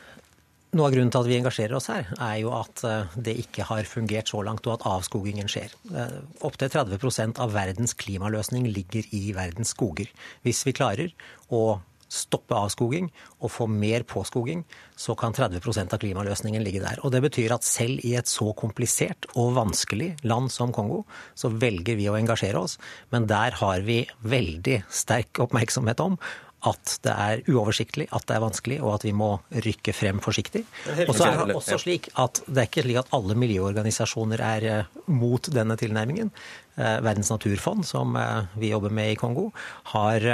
[0.78, 3.66] Noe av grunnen til at vi engasjerer oss her, er jo at uh, det ikke
[3.72, 5.74] har fungert så langt, og at avskogingen skjer.
[5.90, 10.12] Uh, Opptil 30% av verdens klimaløsning ligger i verdens skoger.
[10.46, 11.16] Hvis vi klarer
[11.50, 11.80] å
[12.10, 13.08] stoppe avskoging
[13.40, 14.66] og få mer påskoging,
[14.98, 17.00] så kan 30% av klimaløsningen ligge der.
[17.06, 21.54] Og Det betyr at selv i et så komplisert og vanskelig land som Kongo, så
[21.54, 22.78] velger vi å engasjere oss.
[23.14, 26.20] Men der har vi veldig sterk oppmerksomhet om
[26.68, 29.30] at det er uoversiktlig, at det er vanskelig, og at vi må
[29.64, 30.66] rykke frem forsiktig.
[31.08, 34.68] Og så er det også slik at det er ikke slik at alle miljøorganisasjoner er
[34.68, 36.34] eh, mot denne tilnærmingen.
[36.76, 39.50] Eh, Verdens naturfond, som eh, vi jobber med i Kongo,
[39.94, 40.28] har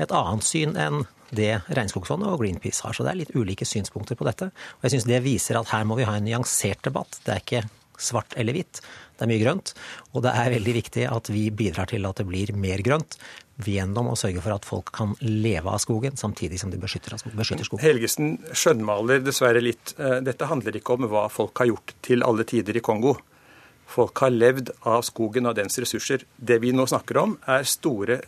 [0.00, 2.96] et annet syn enn det Regnskogfondet og Greenpeace har.
[2.96, 4.50] Så det er litt ulike synspunkter på dette.
[4.78, 7.20] Og jeg syns det viser at her må vi ha en nyansert debatt.
[7.24, 7.62] Det er ikke
[8.02, 8.82] svart eller hvitt.
[9.16, 9.72] Det er mye grønt.
[10.12, 13.16] Og det er veldig viktig at vi bidrar til at det blir mer grønt
[13.62, 17.68] gjennom å sørge for at folk kan leve av skogen, samtidig som de beskytter, beskytter
[17.68, 17.84] skogen.
[17.84, 19.94] Helgesen skjønnmaler dessverre litt.
[20.00, 23.14] Eh, dette handler ikke om hva folk har gjort til alle tider i Kongo.
[23.92, 26.24] Folk har levd av skogen og dens ressurser.
[26.36, 28.22] Det vi nå snakker om, er store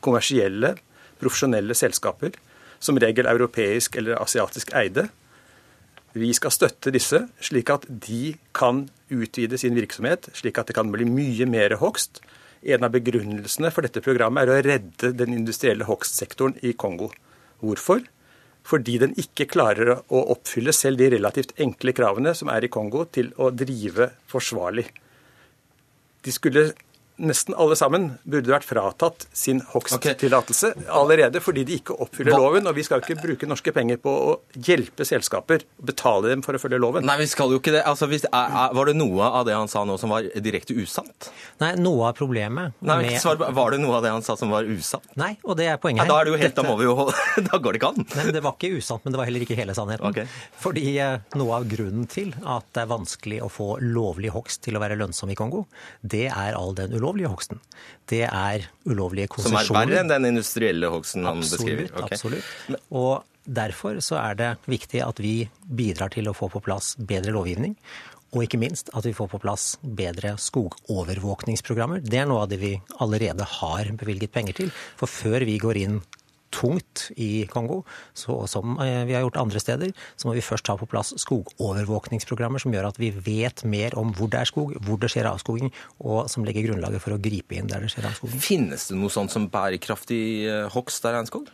[0.00, 0.76] kommersielle
[1.20, 2.34] profesjonelle selskaper,
[2.80, 5.08] som regel europeisk eller asiatisk eide.
[6.16, 10.90] Vi skal støtte disse, slik at de kan utvide sin virksomhet, slik at det kan
[10.90, 12.22] bli mye mer hogst.
[12.60, 17.12] En av begrunnelsene for dette programmet er å redde den industrielle hogstsektoren i Kongo.
[17.62, 18.02] Hvorfor?
[18.66, 23.06] Fordi den ikke klarer å oppfylle selv de relativt enkle kravene som er i Kongo
[23.08, 24.88] til å drive forsvarlig.
[26.26, 26.72] De skulle
[27.20, 30.88] nesten alle sammen burde vært fratatt sin hogsttillatelse okay.
[31.00, 32.40] allerede fordi de ikke oppfyller Hva?
[32.46, 32.68] loven.
[32.70, 36.56] Og vi skal jo ikke bruke norske penger på å hjelpe selskaper, betale dem for
[36.56, 37.06] å følge loven.
[37.06, 37.84] Nei, vi skal jo ikke det.
[37.88, 40.76] Altså, hvis, er, er, var det noe av det han sa nå som var direkte
[40.78, 41.30] usant?
[41.62, 43.18] Nei, noe av problemet Nei, med...
[43.22, 45.06] svar, Var det noe av det han sa som var usant?
[45.20, 46.12] Nei, og det er poenget her.
[46.12, 46.64] da er det jo helt, Dette...
[46.64, 46.96] da må vi jo
[47.50, 48.04] Da går det ikke an.
[48.16, 50.08] Nei, men Det var ikke usant, men det var heller ikke hele sannheten.
[50.10, 50.28] Okay.
[50.60, 54.78] Fordi eh, noe av grunnen til at det er vanskelig å få lovlig hogst til
[54.78, 55.64] å være lønnsom i Kongo,
[56.00, 57.60] det er all den ulovlige hogsten
[58.10, 59.66] det er ulovlige konsesjoner.
[59.66, 61.90] Som er verre enn den industrielle hogsten han absolutt, beskriver?
[62.04, 62.16] Okay.
[62.16, 62.86] Absolutt.
[62.90, 65.34] Og derfor så er det viktig at vi
[65.66, 67.76] bidrar til å få på plass bedre lovgivning.
[68.30, 72.04] Og ikke minst at vi får på plass bedre skogovervåkningsprogrammer.
[72.06, 74.70] Det er noe av det vi allerede har bevilget penger til.
[75.00, 75.98] For før vi går inn
[76.54, 77.82] tungt i Kongo,
[78.16, 81.12] så, som eh, vi har gjort andre steder, så må vi først ha på plass
[81.22, 85.30] skogovervåkningsprogrammer som gjør at vi vet mer om hvor det er skog, hvor det skjer
[85.30, 88.42] avskoging, og som legger grunnlaget for å gripe inn der det skjer avskoging.
[88.42, 91.50] Finnes det noe sånt som bærekraftig eh, hogst av regnskog?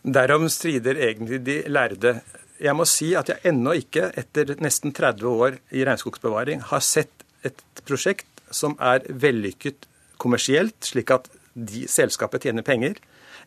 [0.00, 2.14] Derom strider egentlig de lærde.
[2.60, 7.24] Jeg må si at jeg ennå ikke, etter nesten 30 år i regnskogsbevaring, har sett
[7.44, 9.86] et prosjekt som er vellykket
[10.20, 13.00] kommersielt, slik at de, selskapet tjener penger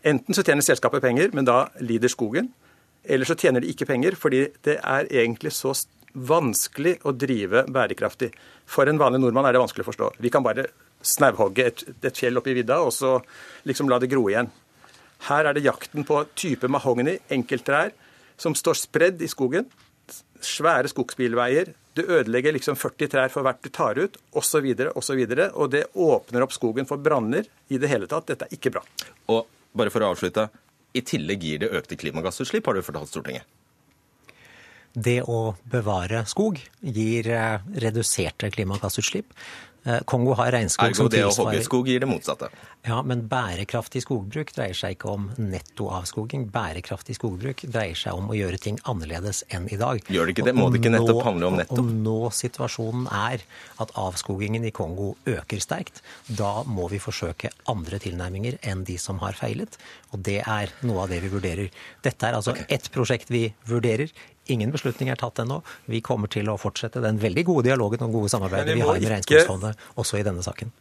[0.03, 2.51] Enten så tjener selskapet penger, men da lider skogen.
[3.03, 5.73] Eller så tjener de ikke penger, fordi det er egentlig så
[6.13, 8.29] vanskelig å drive bærekraftig.
[8.69, 10.09] For en vanlig nordmann er det vanskelig å forstå.
[10.23, 10.67] Vi kan bare
[11.03, 13.17] snauhogge et, et fjell oppe i vidda og så
[13.67, 14.51] liksom la det gro igjen.
[15.27, 17.93] Her er det jakten på type mahogni, enkelttrær,
[18.39, 19.69] som står spredd i skogen.
[20.43, 21.71] Svære skogsbilveier.
[21.95, 24.91] Du ødelegger liksom 40 trær for hvert du tar ut, osv., osv.
[24.91, 28.27] Og, så og det åpner opp skogen for branner i det hele tatt.
[28.31, 28.83] Dette er ikke bra.
[29.31, 29.45] Og
[29.77, 30.47] bare for å avslutte,
[30.93, 33.47] i tillegg gir det økte klimagassutslipp, har du fortalt Stortinget.
[34.93, 39.31] Det å bevare skog gir eh, reduserte klimagassutslipp.
[39.83, 42.47] Eh, Kongo har regnskog Ergo som tilsvarer det å hogge skog gir det motsatte?
[42.87, 46.45] Ja, men bærekraftig skogbruk dreier seg ikke om nettoavskoging.
[46.53, 49.99] Bærekraftig skogbruk dreier seg om å gjøre ting annerledes enn i dag.
[50.07, 50.55] Gjør det ikke det?
[50.55, 51.83] Må det ikke nettopp handle om nettopp?
[51.83, 53.43] Om nå situasjonen er
[53.83, 59.19] at avskogingen i Kongo øker sterkt, da må vi forsøke andre tilnærminger enn de som
[59.23, 59.75] har feilet.
[60.15, 61.83] Og det er noe av det vi vurderer.
[62.03, 62.69] Dette er altså okay.
[62.71, 64.11] ett prosjekt vi vurderer.
[64.51, 65.62] Ingen beslutning er tatt ennå.
[65.88, 68.99] Vi kommer til å fortsette den veldig gode dialogen og gode samarbeidet vi, vi har
[68.99, 70.73] med Regnskogfondet også i denne saken.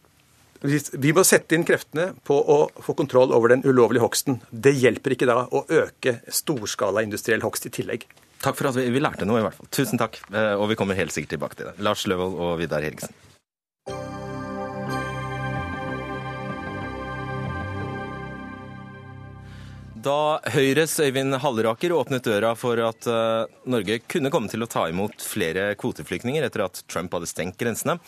[0.62, 4.38] Vi må sette inn kreftene på å få kontroll over den ulovlige hogsten.
[4.50, 8.06] Det hjelper ikke da å øke storskala industriell hogst i tillegg.
[8.42, 9.70] Takk for at vi, vi lærte noe, i hvert fall.
[9.74, 10.18] Tusen takk.
[10.30, 11.76] Eh, og vi kommer helt sikkert tilbake til det.
[11.82, 13.14] Lars Løvold og Vidar Helgesen.
[20.02, 24.86] Da Høyres Øyvind Halleraker åpnet døra for at uh, Norge kunne komme til å ta
[24.90, 27.98] imot flere kvoteflyktninger etter at Trump hadde stengt grensene,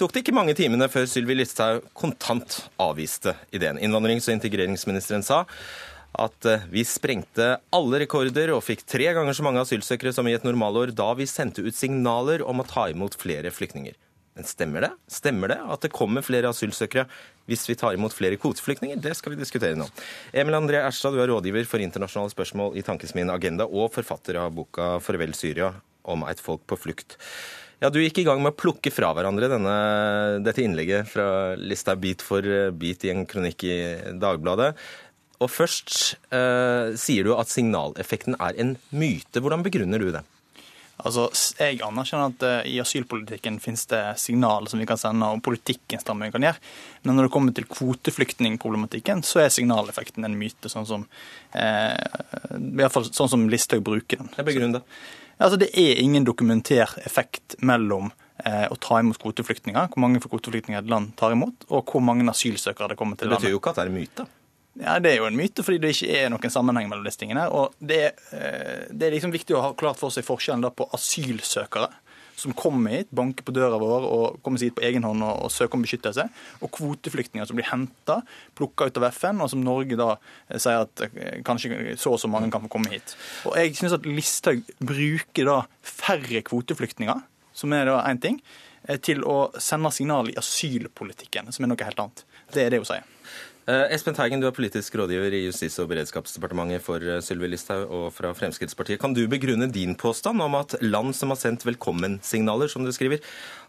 [0.00, 3.78] tok det ikke mange timene før Sylvi Listhaug kontant avviste ideen.
[3.78, 5.44] Innvandrings- og integreringsministeren sa
[6.18, 10.34] at uh, vi sprengte alle rekorder og fikk tre ganger så mange asylsøkere som i
[10.34, 13.94] et normalår da vi sendte ut signaler om å ta imot flere flyktninger.
[14.38, 14.92] Men stemmer det?
[15.10, 17.08] Stemmer det at det kommer flere asylsøkere
[17.50, 19.00] hvis vi tar imot flere kvoteflyktninger?
[19.02, 19.88] Det skal vi diskutere nå.
[20.30, 24.52] Emil André Erstad, du er rådgiver for internasjonale spørsmål i Tankesmien Agenda og forfatter av
[24.54, 25.72] boka 'Farvel Syria
[26.06, 27.18] om et folk på flukt'.
[27.82, 29.74] Ja, Du gikk i gang med å plukke fra hverandre denne,
[30.42, 32.42] dette innlegget fra lista bit for
[32.74, 33.76] bit i en kronikk i
[34.18, 34.74] Dagbladet.
[35.38, 39.38] Og først eh, sier du at signaleffekten er en myte.
[39.38, 40.24] Hvordan begrunner du det?
[40.98, 45.42] Altså, Jeg anerkjenner at uh, i asylpolitikken finnes det signal som vi kan sende, og
[45.46, 46.62] politikken strammer vi kan gjøre.
[47.06, 51.06] Men når det kommer til kvoteflyktningproblematikken, så er signaleffekten en myte, sånn som,
[51.54, 51.94] uh,
[52.58, 54.32] i hvert fall sånn som Listhaug bruker den.
[54.36, 55.02] Jeg begrunner det.
[55.38, 60.82] Altså, det er ingen dokumentert effekt mellom uh, å ta imot kvoteflyktninger, hvor mange kvoteflyktninger
[60.82, 63.46] et land tar imot, og hvor mange asylsøkere det kommer til landet.
[63.46, 64.26] Det betyr jo ikke at det er myte.
[64.78, 67.48] Ja, Det er jo en myte, fordi det ikke er noen sammenheng mellom disse tingene.
[67.50, 71.90] Og det, er, det er liksom viktig å ha klart for seg forskjellen på asylsøkere,
[72.38, 75.40] som kommer hit, banker på døra vår og kommer seg hit på egen hånd og,
[75.46, 76.28] og søker om beskyttelse,
[76.62, 78.20] og kvoteflyktninger som blir henta,
[78.58, 82.22] plukka ut av FN, og som Norge da eh, sier at eh, kanskje så og
[82.22, 83.16] så mange kan få komme hit.
[83.48, 87.26] Og Jeg syns at Listhaug bruker da færre kvoteflyktninger,
[87.58, 88.38] som er da én ting,
[89.04, 92.24] til å sende signal i asylpolitikken, som er noe helt annet.
[92.54, 93.04] Det er det hun sier.
[93.68, 97.90] Eh, Espen Teigen, du er politisk rådgiver i Justis- og beredskapsdepartementet for eh, Sylvi Listhaug
[97.92, 98.96] og fra Fremskrittspartiet.
[99.02, 103.20] Kan du begrunne din påstand om at land som har sendt velkommen-signaler, som du skriver,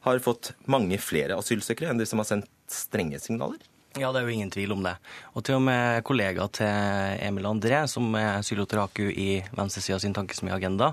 [0.08, 3.60] har fått mange flere asylsøkere enn de som har sendt strenge signaler?
[3.98, 4.94] Ja, det er jo ingen tvil om det.
[5.34, 10.92] Og til og med kollega til Emil André, som er Sylotraku i venstresida sin tankesmiagenda,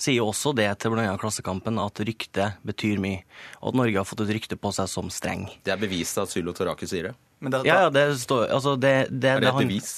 [0.00, 1.10] sier jo også det til bl.a.
[1.20, 3.20] Klassekampen at rykte betyr mye,
[3.60, 5.44] og at Norge har fått et rykte på seg som streng.
[5.66, 7.16] Det er bevist at Sylotraku sier det?
[7.38, 9.92] Det, ja, ja, det står altså det, det, Er det et bevis?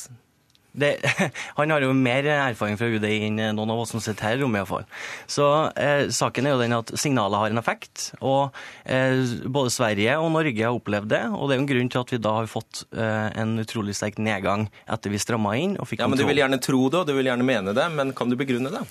[0.72, 0.90] Det,
[1.59, 4.42] han har jo mer erfaring fra UDI enn noen av oss som sitter her i
[4.42, 4.61] rommet.
[4.61, 4.87] Iallfall.
[5.30, 5.46] Så
[5.78, 8.11] eh, saken er jo den at signalet har en effekt.
[8.20, 11.22] og eh, Både Sverige og Norge har opplevd det.
[11.35, 13.96] og Det er jo en grunn til at vi da har fått eh, en utrolig
[13.98, 15.76] sterk nedgang etter vi stramma inn.
[15.80, 17.87] og fikk ja, men Du vil gjerne tro det og du vil gjerne mene det,
[17.96, 18.85] men kan du begrunne det?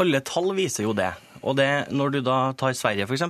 [0.00, 1.12] Alle tall viser jo det.
[1.42, 3.24] Og det, når du da tar Sverige, f.eks.,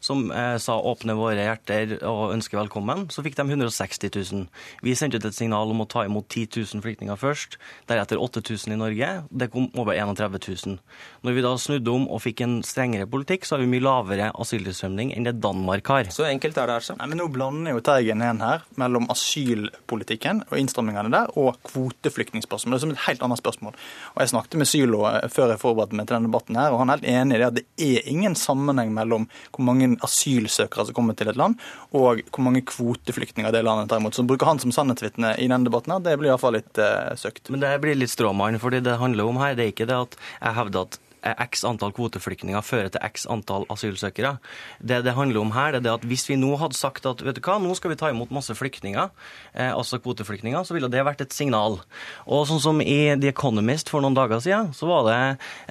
[0.00, 4.46] som eh, sa 'åpne våre hjerter og ønske velkommen', så fikk de 160 000.
[4.82, 7.58] Vi sendte ut et signal om å ta imot 10 000 flyktninger først,
[7.88, 9.10] deretter 8000 i Norge.
[9.30, 10.78] Det kom over 31 000.
[11.22, 14.30] Når vi da snudde om og fikk en strengere politikk, så har vi mye lavere
[14.32, 16.10] asyltilstrømning enn det Danmark har.
[16.14, 16.96] Så enkelt er det, altså.
[16.98, 22.82] Nei, men Nå blander jo Teigen igjen her mellom asylpolitikken og innstrammingene der og kvoteflyktningspørsmålet,
[22.82, 23.76] som er et helt annet spørsmål.
[24.14, 26.82] Og Jeg snakket med Sylo eh, før jeg forberedte meg til denne debatten, her, og
[26.82, 30.88] han er helt enig i det at det er ingen sammenheng mellom hvor mange asylsøkere
[30.88, 31.58] som kommer til et land,
[31.92, 34.16] og hvor mange kvoteflyktninger det landet tar imot.
[34.16, 37.52] Så bruker han som sannhetsvitne i denne debatten, her, det blir iallfall litt uh, søkt.
[37.52, 40.18] Men det blir litt stråmann, fordi det handler om her, det er ikke det at
[40.40, 44.36] jeg hevder at x antall kvoteflyktninger fører til x antall asylsøkere.
[44.80, 47.38] Det det handler om her, det er at hvis vi nå hadde sagt at vet
[47.38, 49.10] du hva, nå skal vi ta imot masse flyktninger,
[49.54, 51.80] eh, altså kvoteflyktninger, så ville det vært et signal.
[52.26, 55.20] Og sånn som i The Economist for noen dager siden, så var det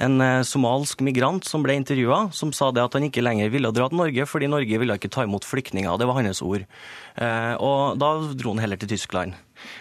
[0.06, 3.74] en eh, somalsk migrant som ble intervjua, som sa det at han ikke lenger ville
[3.76, 5.98] dra til Norge fordi Norge ville ikke ta imot flyktninger.
[6.00, 6.66] Det var hans ord.
[7.20, 9.38] Eh, og da dro han heller til Tyskland.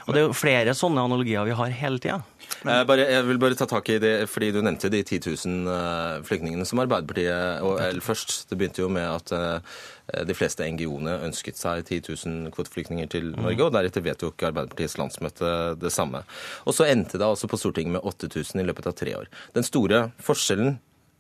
[0.07, 2.23] Og det er jo flere sånne analogier vi har hele tida.
[2.65, 5.69] Jeg, bare, jeg, vil bare ta tak i det, fordi du nevnte de 10 000
[5.71, 9.79] uh, flyktningene som Arbeiderpartiet og, eller Først, det begynte jo med at uh,
[10.27, 13.43] de fleste NGO-ene ønsket seg 10 000 kvoteflyktninger til mm.
[13.45, 16.25] Norge, og deretter vedtok Arbeiderpartiets landsmøte det samme.
[16.67, 19.31] Og så endte det altså på Stortinget med 8000 i løpet av tre år.
[19.55, 20.79] Den store forskjellen,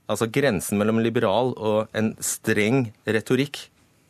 [0.08, 3.68] altså grensen mellom liberal og en streng retorikk,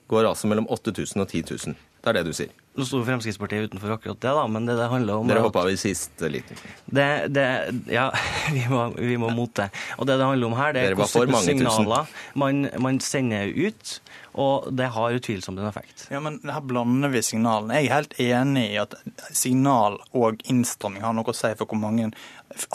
[0.09, 1.77] går altså mellom 8000 og 10 000.
[2.03, 2.55] Det er det du sier.
[2.79, 5.75] Nå sto Fremskrittspartiet utenfor akkurat det, da, men det det handler om Dere hoppa vi
[5.75, 6.61] i siste liten.
[6.87, 7.47] Det, det,
[7.91, 8.07] ja,
[8.55, 9.67] vi må, vi må mot det.
[9.97, 13.97] Og det det handler om her, det er hvilke signaler man, man, sender ut.
[14.39, 16.05] Og det har utvilsomt en effekt.
[16.13, 17.81] Ja, men Her blander vi signalene.
[17.81, 18.95] Jeg er helt enig i at
[19.35, 22.13] signal og innstramming har noe å si for hvor mange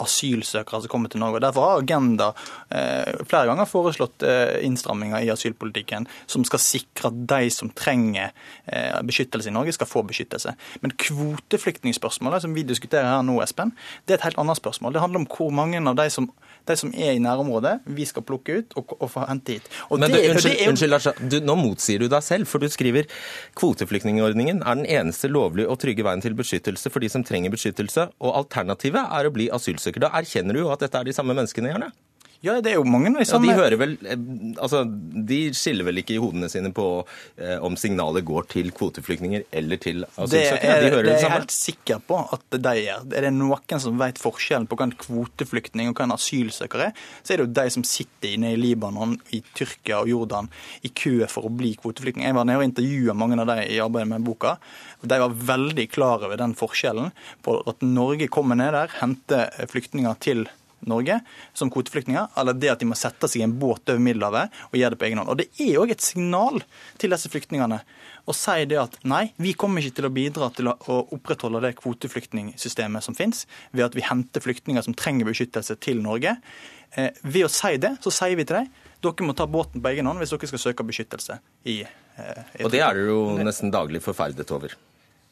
[0.00, 1.42] asylsøkere som kommer til Norge.
[1.42, 2.30] Derfor har Agenda
[2.70, 8.32] eh, flere ganger foreslått eh, innstramminger i asylpolitikken som skal sikre at de som trenger
[8.66, 10.54] eh, beskyttelse i Norge, skal få beskyttelse.
[10.84, 14.94] Men kvoteflyktningspørsmålet som vi diskuterer her nå, Espen, det er et helt annet spørsmål.
[14.94, 16.30] Det handler om hvor mange av de som
[16.68, 19.68] de som er i nærområdet, vi skal plukke ut og, og få hente hit.
[19.90, 20.70] Og Men det, du, unnskyld, det er...
[20.72, 23.10] unnskyld Lars, du, nå motsier du deg selv, for du skriver
[23.60, 28.08] kvoteflyktningordningen er den eneste lovlige og trygge veien til beskyttelse for de som trenger beskyttelse,
[28.24, 30.06] og alternativet er å bli asylsøker.
[30.06, 31.92] Da erkjenner du jo at dette er de samme menneskene, gjerne?
[32.44, 34.24] Ja, det er jo mange ja, de hører vel, eh,
[34.60, 36.86] altså, de skiller vel ikke i hodene sine på
[37.40, 40.74] eh, om signalet går til kvoteflyktninger eller til asylsøkere?
[40.82, 43.06] De hører det, det er jeg helt sikker på at de gjør.
[43.16, 47.06] Er det noen som vet forskjellen på hva en kvoteflyktning og hva en asylsøker er,
[47.22, 50.50] så er det jo de som sitter inne i Libanon, i Tyrkia og Jordan
[50.84, 52.26] i kø for å bli kvoteflyktning.
[52.28, 54.58] Jeg var nede og intervjua mange av de i arbeidet med boka.
[55.00, 57.14] De var veldig klar over den forskjellen
[57.46, 60.60] på at Norge kommer ned der, henter flyktninger til Norge
[61.54, 64.78] som kvoteflyktninger, eller det at de må sette seg i en båt over Middelhavet og
[64.78, 65.32] gjøre det på egen hånd.
[65.32, 66.62] Og Det er òg et signal
[66.98, 67.80] til disse flyktningene
[68.24, 71.74] å si det at nei, vi kommer ikke til å bidra til å opprettholde det
[71.80, 76.38] kvoteflyktningsystemet som finnes, ved at vi henter flyktninger som trenger beskyttelse til Norge.
[76.96, 78.72] Eh, ved å si det, så sier vi til dem
[79.04, 82.64] dere må ta båten på egen hånd hvis dere skal søke beskyttelse i, eh, i
[82.64, 84.72] Og det er det jo nesten daglig forferdet over.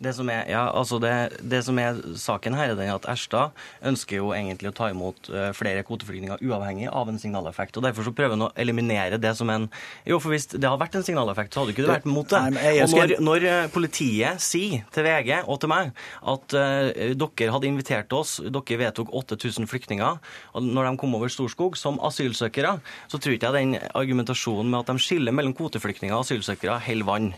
[0.02, 1.12] Det som, er, ja, altså det,
[1.46, 3.52] det som er saken her, er at Erstad
[3.86, 7.78] ønsker jo egentlig å ta imot eh, flere kvoteflyktninger uavhengig av en signaleffekt.
[7.78, 9.68] og Derfor så prøver han å eliminere det som en
[10.08, 12.40] Jo, for hvis det hadde vært en signaleffekt, så hadde ikke du vært mot det.
[12.56, 15.92] Nei, og når, når, eh, politiet sier til VG og til meg
[16.32, 16.90] at uh,
[17.22, 20.18] dere hadde invitert oss, dere vedtok 8000 flyktninger,
[20.52, 22.74] og når de kom over Storskog som asylsøkere,
[23.10, 27.08] så tror ikke jeg den argumentasjonen med at de skiller mellom kvoteflyktninger og asylsøkere, holder
[27.08, 27.30] vann.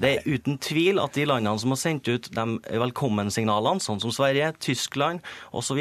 [0.00, 4.12] Det er uten tvil at de landene som har sendt ut de velkommensignalene, sånn som
[4.14, 5.80] Sverige, Tyskland osv.,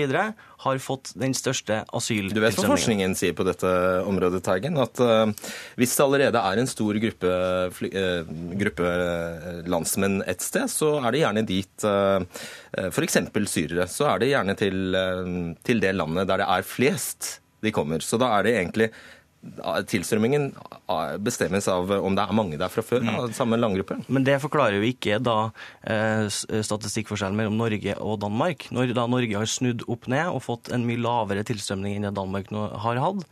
[0.57, 2.33] har fått den største asyltilstrømningen.
[2.33, 3.69] Du vet hva forskningen sier på dette
[4.09, 4.79] området, Teigen?
[4.81, 5.29] At uh,
[5.77, 7.33] hvis det allerede er en stor gruppe,
[7.69, 8.93] uh, gruppe
[9.69, 12.25] landsmenn et sted, så er det gjerne dit uh,
[12.89, 13.19] f.eks.
[13.53, 13.85] syrere.
[13.91, 14.97] Så er det gjerne til,
[15.67, 18.03] til det landet der det er flest de kommer.
[18.05, 18.89] Så da er det egentlig
[19.87, 20.49] tilstrømmingen
[21.23, 23.33] bestemmes av om det er mange der fra før mm.
[23.37, 23.99] samme landgruppe.
[24.11, 25.37] Men det forklarer jo ikke da
[25.87, 28.67] eh, statistikkforskjellen mellom Norge og Danmark.
[28.73, 32.15] Når da Norge har snudd opp ned og fått en mye lavere tilstrømning enn det
[32.17, 33.25] Danmark nå har hatt,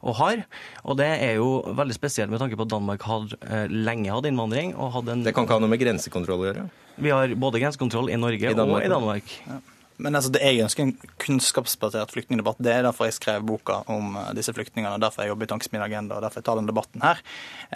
[0.00, 0.44] og har.
[0.88, 4.28] Og det er jo veldig spesielt med tanke på at Danmark har eh, lenge hatt
[4.30, 4.72] innvandring.
[4.76, 5.26] og hadde en...
[5.26, 6.70] Det kan ikke ha noe med grensekontroll å gjøre?
[7.00, 9.36] Vi har både grensekontroll i Norge I og i Danmark.
[9.46, 9.60] Ja.
[10.00, 12.60] Men altså, det jeg ønsker en kunnskapsbasert flyktningdebatt.
[12.62, 15.50] Det er derfor jeg skrev boka om eh, disse flyktningene, og derfor jeg jobber i
[15.52, 17.22] Tankesmien Agenda, og derfor jeg tar den debatten her.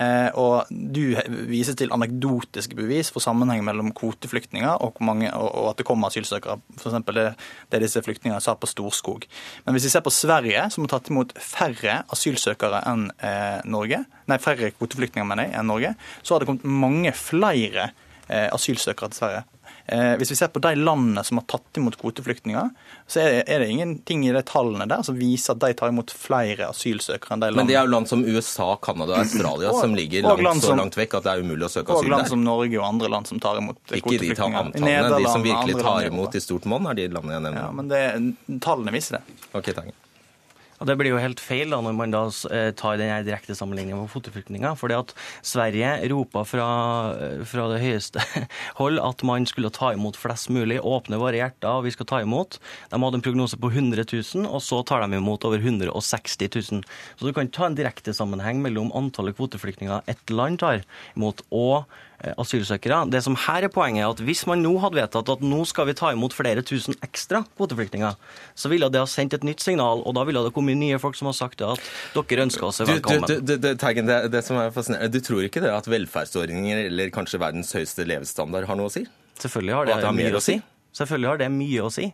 [0.01, 1.14] Eh, og du
[1.51, 6.59] viser til anekdotiske bevis for sammenheng mellom kvoteflyktninger og, mange, og, at det kommer asylsøkere.
[6.79, 6.99] F.eks.
[7.14, 7.27] Det,
[7.72, 9.29] det disse flyktningene sa på Storskog.
[9.66, 14.05] Men hvis vi ser på Sverige, som har tatt imot færre asylsøkere enn eh, Norge,
[14.31, 17.91] nei, færre kvoteflyktninger mener jeg, enn Norge, så har det kommet mange flere
[18.25, 19.43] asylsøkere til Sverige
[19.85, 22.70] hvis vi ser på de landene som har tatt imot kvoteflyktninger,
[23.11, 26.70] så er det ingenting i de tallene der som viser at de tar imot flere
[26.70, 27.61] asylsøkere enn de landene.
[27.61, 30.76] Men det er jo land som USA, Canada og Australia og, som ligger langt, så
[30.78, 32.09] langt vekk at det er umulig å søke asyl der.
[32.09, 34.72] Og land som Norge og andre land som tar imot kvoteflyktninger.
[34.72, 35.20] Ikke de antallene.
[35.20, 37.61] De som virkelig tar imot i stort monn, er de landene jeg nevner.
[37.66, 39.39] Ja, men det, tallene viser det.
[39.53, 39.93] Ok, takk.
[40.83, 44.11] Det blir jo helt feil da når man da eh, tar den direkte sammenligningen med
[44.11, 44.75] fotoflyktninger.
[44.75, 46.68] fordi at Sverige ropa fra,
[47.14, 48.22] eh, fra, det høyeste
[48.81, 52.20] hold at man skulle ta imot flest mulig, åpne våre hjerter, og vi skal ta
[52.22, 52.59] imot.
[52.91, 56.83] De hadde en prognose på 100 000, og så tar de imot over 160 000.
[57.16, 60.83] Så du kan ta en direkte sammenheng mellom antallet kvoteflyktninger ett land tar
[61.14, 61.87] imot, og
[62.41, 63.03] asylsøkere.
[63.12, 65.89] Det som her er poenget, er at hvis man nå hadde vedtatt at nå skal
[65.91, 68.16] vi ta imot flere tusen ekstra kvoteflyktninger,
[68.55, 71.18] så ville det ha sendt et nytt signal, og da ville det kommet nye folk
[71.18, 73.29] som har sagt at dere ønsker oss velkommen.
[73.29, 76.87] Du, du, du, Teigen, det, det, som er fascinerende, du tror ikke det at velferdsordninger
[76.89, 79.07] eller kanskje verdens høyeste levestandard har noe å si?
[79.41, 80.61] Selvfølgelig har det, det har mye å si.
[80.95, 82.12] Selvfølgelig har det mye å si.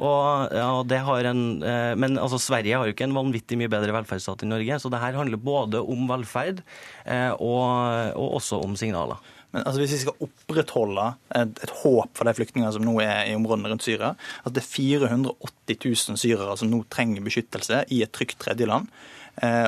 [0.00, 3.72] Og, ja, det har en, eh, men altså, Sverige har jo ikke en vanvittig mye
[3.72, 6.62] bedre velferdsstat enn Norge, så det her handler både om velferd
[7.04, 9.20] eh, og, og også om signaler.
[9.52, 13.30] Men altså, Hvis vi skal opprettholde et, et håp for de flyktningene som nå er
[13.30, 18.02] i områdene rundt Syria, at det er 480 000 syrere som nå trenger beskyttelse i
[18.04, 18.88] et trygt tredjeland,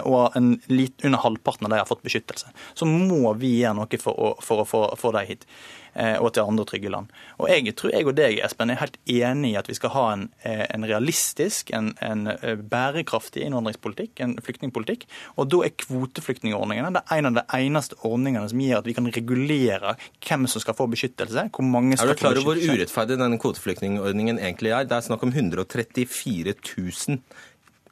[0.05, 4.01] og en litt under halvparten av de har fått beskyttelse, så må vi gjøre noe
[4.03, 4.67] for å, for å
[5.01, 5.47] få dem hit.
[5.95, 7.13] Eh, og til andre trygge land.
[7.39, 10.05] Og Jeg tror jeg og deg Espen, er helt enig i at vi skal ha
[10.13, 15.07] en, eh, en realistisk, en, en, eh, bærekraftig innvandringspolitikk, en flyktningpolitikk.
[15.39, 19.07] Og da er kvoteflyktningordningene det en av de eneste ordningene som gjør at vi kan
[19.07, 19.95] regulere
[20.27, 21.51] hvem som skal få beskyttelse.
[21.55, 22.27] hvor mange skal få beskyttelse.
[22.27, 24.85] Er du klar over hvor urettferdig denne kvoteflyktningordningen egentlig er?
[24.85, 27.19] Det er snakk om 134 000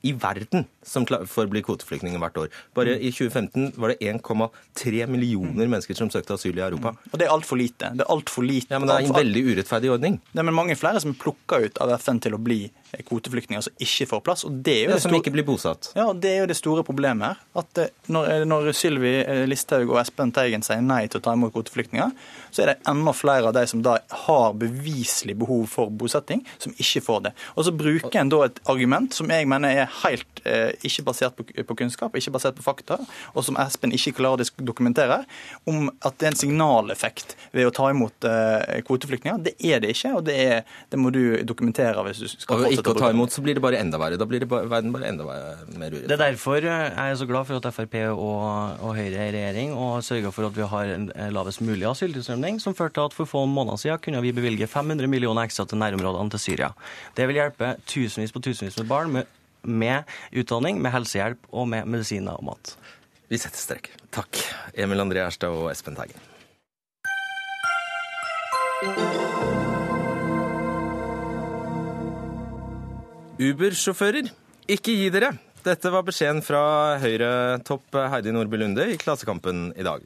[0.03, 2.48] i verden som bli kvoteflyktninger hvert år.
[2.74, 6.94] Bare i 2015 var det 1,3 millioner mennesker som søkte asyl i Europa.
[7.12, 7.92] Og det er altfor lite.
[7.94, 8.70] Det er altfor lite.
[8.72, 10.20] Ja, Men det er en veldig urettferdig ordning.
[10.32, 12.64] Det er mange flere som er plukka ut av FN til å bli
[13.01, 14.45] kvoteflyktninger som ikke får plass.
[14.45, 15.93] og det er jo ja, Som ikke blir bosatt.
[15.97, 17.40] Ja, det er jo det store problemet her.
[17.62, 21.24] At eh, når, eh, når Sylvi eh, Listhaug og Espen Teigen sier nei til å
[21.24, 22.12] ta imot kvoteflyktninger,
[22.53, 26.74] så er det enda flere av de som da har beviselig behov for bosetting, som
[26.76, 27.32] ikke får det.
[27.57, 31.38] Og så bruker en da et argument som jeg mener er helt eh, ikke basert
[31.38, 33.01] på, på, kunnskap, ikke basert på fakta,
[33.32, 35.22] og som Espen ikke klarer å dokumentere,
[35.64, 39.40] om at det er en signaleffekt ved å ta imot eh, kvoteflyktninger.
[39.49, 42.81] Det er det ikke, og det, er, det må du dokumentere hvis du skal fortsette
[42.82, 44.18] ikke å ta imot, så blir det bare enda verre.
[44.20, 46.06] Da blir det bare, verden bare enda mer urettferdig.
[46.10, 48.46] Det er derfor eh, jeg er så glad for at Frp og,
[48.82, 52.58] og Høyre er i regjering og sørger for at vi har en lavest mulig asyltilstrømning,
[52.62, 55.80] som førte til at for få måneder siden kunne vi bevilge 500 millioner ekstra til
[55.80, 56.72] nærområdene til Syria.
[57.16, 60.02] Det vil hjelpe tusenvis på tusenvis med barn med med
[60.32, 62.76] utdanning, med helsehjelp og med medisiner og mat.
[63.30, 63.90] Vi setter strek.
[64.12, 64.42] Takk,
[64.74, 66.20] Emil André Erstad og Espen Teigen.
[73.43, 74.28] Uber-sjåfører,
[74.70, 75.32] ikke gi dere!
[75.62, 80.03] Dette var beskjeden fra Høyre-topp Heidi Nordby Lunde i Klassekampen i dag.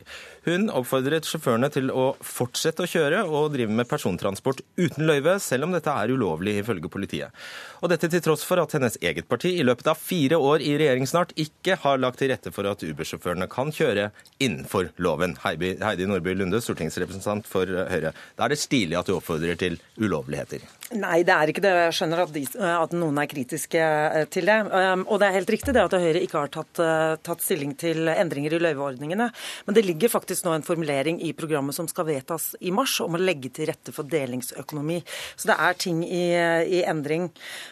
[0.47, 5.67] Hun oppfordret sjåførene til å fortsette å kjøre og drive med persontransport uten løyve, selv
[5.67, 7.35] om dette er ulovlig ifølge politiet.
[7.83, 10.77] Og dette til tross for at hennes eget parti i løpet av fire år i
[10.79, 15.35] regjering snart ikke har lagt til rette for at Uber-sjåførene kan kjøre innenfor loven.
[15.43, 18.15] Heidi Nordby Lunde, stortingsrepresentant for Høyre.
[18.39, 20.63] Da er det stilig at du oppfordrer til ulovligheter.
[20.95, 21.71] Nei, det er ikke det.
[21.89, 24.59] Jeg skjønner at, de, at noen er kritiske eh, til det.
[24.71, 27.73] Um, og det er helt riktig det at Høyre ikke har tatt, eh, tatt stilling
[27.81, 29.27] til endringer i løyveordningene.
[29.67, 33.17] Men det ligger faktisk nå en formulering i programmet som skal vedtas i mars, om
[33.17, 35.01] å legge til rette for delingsøkonomi.
[35.37, 37.31] Så det er ting i, i endring.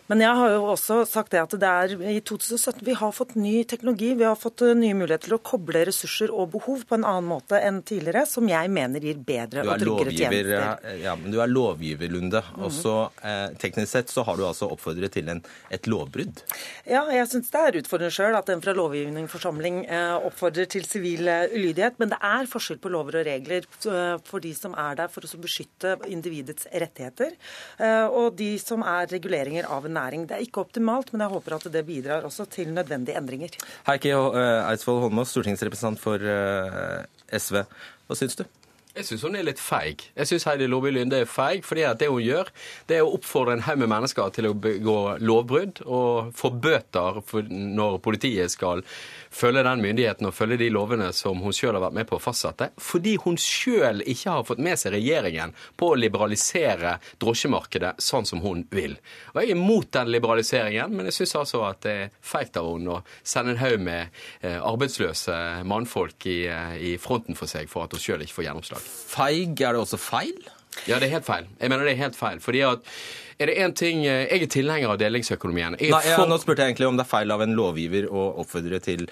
[0.09, 3.35] Men jeg har jo også sagt det at det er i 2017 vi har fått
[3.39, 4.12] ny teknologi.
[4.19, 7.29] Vi har fått eh, nye muligheter til å koble ressurser og behov på en annen
[7.29, 10.97] måte enn tidligere, som jeg mener gir bedre og tryggere tjenester.
[11.03, 12.43] Ja, men du er lovgiver, Lunde.
[12.65, 12.95] Også
[13.25, 15.43] eh, teknisk sett så har du altså oppfordret til en,
[15.75, 16.45] et lovbrudd?
[16.89, 20.87] Ja, jeg syns det er utfordrende sjøl at en fra lovgivning forsamling eh, oppfordrer til
[20.89, 21.99] sivil uh, ulydighet.
[22.03, 25.26] Men det er forskjell på lover og regler uh, for de som er der for
[25.26, 27.36] å beskytte individets rettigheter,
[27.82, 30.26] uh, og de som er reguleringer av en næring.
[30.30, 33.57] Det er ikke optimalt, men jeg håper at det bidrar også til nødvendige endringer.
[33.88, 36.22] Heikki Eidsvoll Holmås, stortingsrepresentant for
[37.34, 37.64] SV.
[38.09, 38.46] Hva syns du?
[38.94, 40.05] Jeg syns hun er litt feig.
[40.14, 42.50] Jeg syns Heidi Lårby Lunde er feig, fordi at det hun gjør,
[42.86, 47.18] det er å oppfordre en haug med mennesker til å begå lovbrudd og få bøter
[47.50, 48.84] når politiet skal
[49.35, 52.22] følge den myndigheten og følge de lovene som hun sjøl har vært med på å
[52.22, 58.28] fastsette, fordi hun sjøl ikke har fått med seg regjeringen på å liberalisere drosjemarkedet sånn
[58.28, 58.97] som hun vil.
[59.35, 62.70] Og Jeg er imot den liberaliseringen, men jeg syns altså at det er feigt av
[62.70, 67.70] henne å sende en haug med eh, arbeidsløse mannfolk i, eh, i fronten for seg
[67.70, 68.93] for at hun sjøl ikke får gjennomslag.
[69.14, 70.39] Feig, er det også feil?
[70.89, 71.47] Ja, det er helt feil.
[71.61, 72.41] Jeg mener det er helt feil.
[72.45, 72.91] fordi at
[73.39, 75.79] er det én ting eh, Jeg er tilhenger av delingsøkonomien.
[75.81, 78.81] Nei, ja, nå spurte jeg egentlig om det er feil av en lovgiver å oppfordre
[78.85, 79.09] til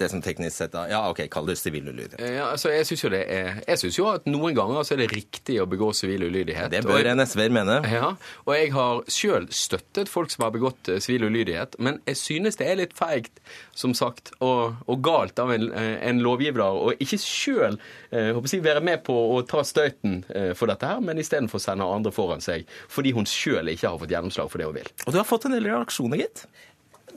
[0.00, 2.22] det som teknisk sett da, Ja, OK, kall det sivil ulydighet.
[2.22, 5.90] Ja, altså, jeg syns jo, jo, at noen ganger så er det riktig å begå
[5.96, 6.70] sivil ulydighet.
[6.72, 7.78] Det bør en SV-er mene.
[7.88, 8.12] Ja,
[8.44, 12.60] og jeg har sjøl støttet folk som har begått eh, sivil ulydighet, men jeg synes
[12.60, 13.42] det er litt feigt,
[13.76, 17.78] som sagt, og, og galt av en, eh, en lovgiver å ikke sjøl
[18.10, 20.22] eh, si, være med på å ta støyten
[20.58, 24.12] for dette her, men istedenfor sende andre foran seg fordi hun sjøl ikke har fått
[24.12, 24.90] gjennomslag for det hun vil.
[25.06, 26.46] Og du har fått en del reaksjoner, gitt?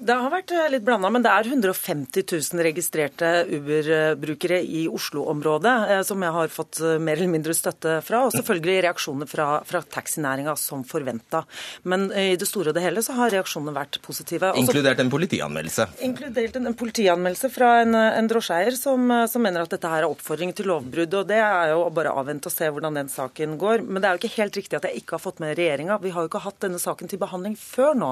[0.01, 5.73] Det har vært eh, litt blanda, men det er 150 000 registrerte Uber-brukere i Oslo-området
[5.93, 9.45] eh, som jeg har fått eh, mer eller mindre støtte fra, og selvfølgelig reaksjoner fra,
[9.67, 11.43] fra taxinæringa som forventa.
[11.85, 14.49] Men i det store og det hele så har reaksjonene vært positive.
[14.55, 15.87] Også, inkludert en politianmeldelse?
[16.09, 20.09] Inkludert en, en politianmeldelse fra en, en drosjeeier som, som, mener at dette her er
[20.09, 21.13] oppfordring til lovbrudd.
[21.21, 23.85] og Det er jo bare avvente og se hvordan den saken går.
[23.85, 26.01] Men det er jo ikke helt riktig at jeg ikke har fått med regjeringa.
[26.01, 28.11] Vi har jo ikke hatt denne saken til behandling før nå.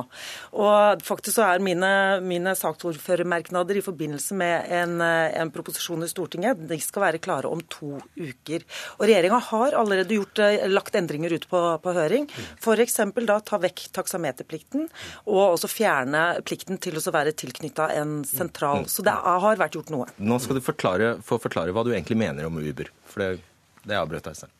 [0.53, 6.09] Og faktisk så er mine mine, mine saksordførermerknader i forbindelse med en, en, proposisjon i
[6.09, 8.65] Stortinget de skal være klare om to uker.
[8.97, 12.27] Og Regjeringa har allerede gjort, eh, lagt endringer ut på, på høring.
[12.59, 12.99] F.eks.
[13.29, 14.87] da ta vekk taksameterplikten,
[15.27, 18.87] og også fjerne plikten til å være tilknytta en sentral.
[18.91, 20.09] Så det har vært gjort noe.
[20.17, 22.91] Nå skal du forklare, få forklare hva du egentlig mener om Uber.
[23.09, 23.43] For det,
[23.87, 24.58] det avbrøt deg selv.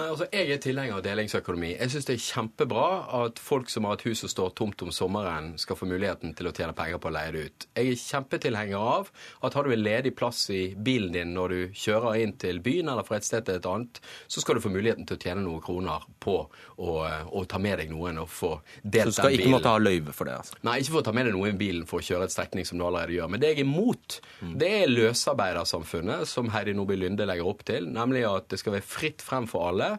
[0.00, 1.74] Nei, altså, Jeg er tilhenger av delingsøkonomi.
[1.74, 2.84] Jeg syns det er kjempebra
[3.20, 6.48] at folk som har et hus som står tomt om sommeren, skal få muligheten til
[6.48, 7.66] å tjene penger på å leie det ut.
[7.76, 9.10] Jeg er kjempetilhenger av
[9.44, 12.88] at har du en ledig plass i bilen din når du kjører inn til byen
[12.92, 15.44] eller fra et sted til et annet, så skal du få muligheten til å tjene
[15.44, 19.12] noen kroner på å, å ta med deg noen og få delt den bilen.
[19.12, 20.38] Så du skal ikke måtte ha løyve for det?
[20.40, 20.60] altså?
[20.64, 22.68] Nei, ikke for å ta med deg noen i bilen for å kjøre et strekning
[22.68, 23.34] som du allerede gjør.
[23.34, 24.56] Men det jeg er imot, mm.
[24.64, 28.88] det er løsarbeidersamfunnet som Heidi Nordby Lunde legger opp til, nemlig at det skal være
[28.88, 29.89] fritt frem for alle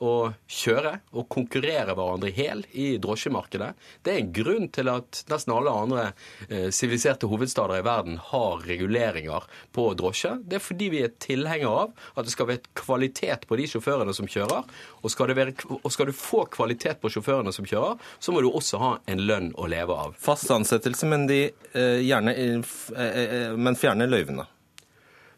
[0.00, 0.12] å
[0.50, 3.70] kjøre og konkurrere hverandre i hjel i drosjemarkedet.
[4.04, 6.04] Det er en grunn til at nesten alle andre
[6.48, 10.36] eh, siviliserte eh, hovedstader i verden har reguleringer på drosje.
[10.44, 14.14] Det er fordi vi er tilhengere av at det skal være kvalitet på de sjåførene
[14.16, 14.68] som kjører.
[15.00, 18.50] Og skal, være, og skal, du få kvalitet på sjåførene som kjører, så må du
[18.50, 20.16] også ha en lønn å leve av.
[20.20, 21.42] Fast ansettelse, men, de,
[21.72, 24.46] eh, gjerne, eh, eh, eh men fjerne løyvene.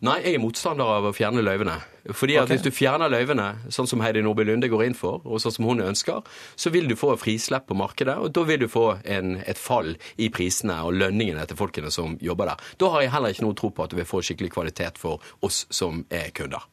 [0.03, 1.77] Nei, jeg er motstander av å fjerne løyvene.
[2.11, 2.57] Fordi at okay.
[2.57, 5.69] Hvis du fjerner løyvene, sånn som Heidi Nordby Lunde går inn for, og sånn som
[5.69, 6.27] hun ønsker,
[6.59, 9.95] så vil du få frislepp på markedet, og da vil du få en, et fall
[10.19, 12.69] i prisene og lønningene til folkene som jobber der.
[12.83, 15.23] Da har jeg heller ikke noe tro på at du vil få skikkelig kvalitet for
[15.47, 16.67] oss som er kunder.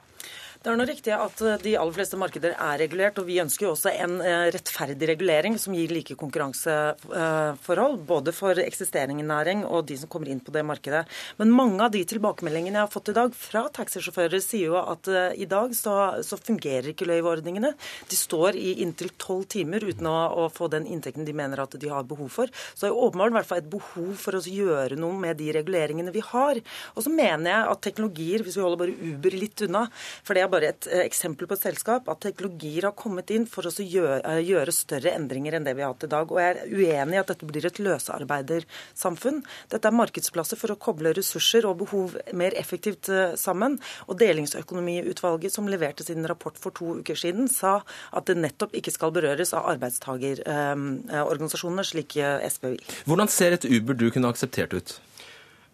[0.59, 3.63] Det er nå riktig at eh, de aller fleste markeder er regulert, og vi ønsker
[3.63, 9.85] jo også en eh, rettferdig regulering som gir like konkurranseforhold, både for eksisterende næring og
[9.87, 11.05] de som kommer inn på det markedet.
[11.39, 15.07] Men mange av de tilbakemeldingene jeg har fått i dag fra taxisjåfører, sier jo at
[15.07, 15.95] eh, i dag så,
[16.27, 17.71] så fungerer ikke løyveordningene.
[18.11, 21.79] De står i inntil tolv timer uten å, å, få den inntekten de mener at
[21.79, 22.51] de har behov for.
[22.73, 25.53] Så det er åpenbart i hvert fall et behov for å gjøre noe med de
[25.55, 26.59] reguleringene vi har.
[26.97, 29.87] Og så mener jeg at teknologier, hvis vi holder bare Uber litt unna,
[30.19, 33.45] for det er bare et eh, eksempel på et selskap, at teknologier har kommet inn
[33.49, 36.25] for å eh, gjøre, større endringer enn det vi har hatt i dag.
[36.31, 39.39] Og jeg er uenig i at dette blir et løsarbeidersamfunn.
[39.73, 43.71] Dette er markedsplasser for å koble ressurser og behov mer effektivt eh, sammen.
[44.07, 47.73] Og Delingsøkonomiutvalget, som leverte sin rapport for to uker siden, sa
[48.15, 52.83] at det nettopp ikke skal berøres av arbeidstagerorganisasjonene, slik SV vil.
[53.09, 54.89] Hvordan ser et Uber du kunne akseptert ut?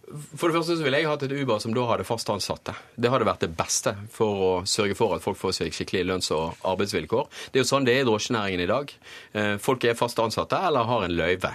[0.05, 2.75] For det første så ville jeg hatt et Uber som da hadde fast ansatte.
[2.93, 6.29] Det hadde vært det beste for å sørge for at folk får seg skikkelige lønns-
[6.35, 7.25] og arbeidsvilkår.
[7.49, 8.93] Det er jo sånn det er i drosjenæringen i dag.
[9.33, 11.53] Eh, folk er fast ansatte eller har en løyve.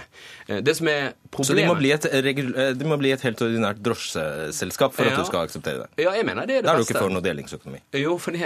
[0.49, 1.47] Eh, det som er problemet...
[1.47, 2.07] Så det må bli et,
[2.77, 5.13] de må bli et helt ordinært drosjeselskap for ja.
[5.13, 6.03] at du skal akseptere det?
[6.03, 6.69] Ja, jeg mener det er det beste.
[6.69, 7.81] Da er du ikke for noe delingsøkonomi?
[8.01, 8.37] Jo, for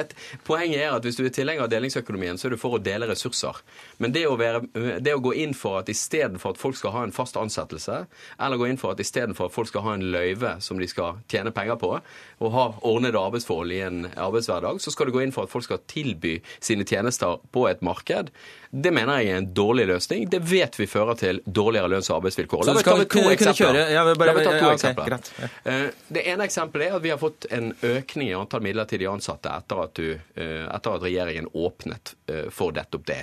[0.47, 3.09] poenget er at hvis du er tilhenger av delingsøkonomien, så er du for å dele
[3.09, 3.61] ressurser.
[4.03, 4.63] Men det å, være,
[5.03, 8.03] det å gå inn for at istedenfor at folk skal ha en fast ansettelse,
[8.37, 11.21] eller gå inn for at istedenfor at folk skal ha en løyve som de skal
[11.31, 15.33] tjene penger på, og ha ordnede arbeidsforhold i en arbeidshverdag, så skal du gå inn
[15.35, 18.31] for at folk skal tilby sine tjenester på et marked.
[18.75, 20.25] Det mener jeg er en dårlig løsning.
[20.29, 22.65] Det vet vi fører til dårligere lønns- og arbeidsvilkår.
[22.67, 23.77] La meg ta to eksempler.
[23.93, 25.15] Ja, bare, ta to ja, eksempler.
[25.15, 25.85] Okay, eh,
[26.17, 29.83] det ene eksempelet er at vi har fått en økning i antall midlertidig ansatte etter
[29.85, 33.21] at, du, eh, etter at regjeringen åpnet eh, for nettopp det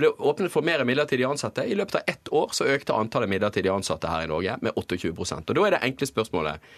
[0.00, 1.66] ble åpnet for mer midlertidige ansatte.
[1.68, 5.50] I løpet av ett år så økte antallet midlertidige ansatte her i Norge med 28%
[5.50, 6.72] Og Da er det enkle spørsmålet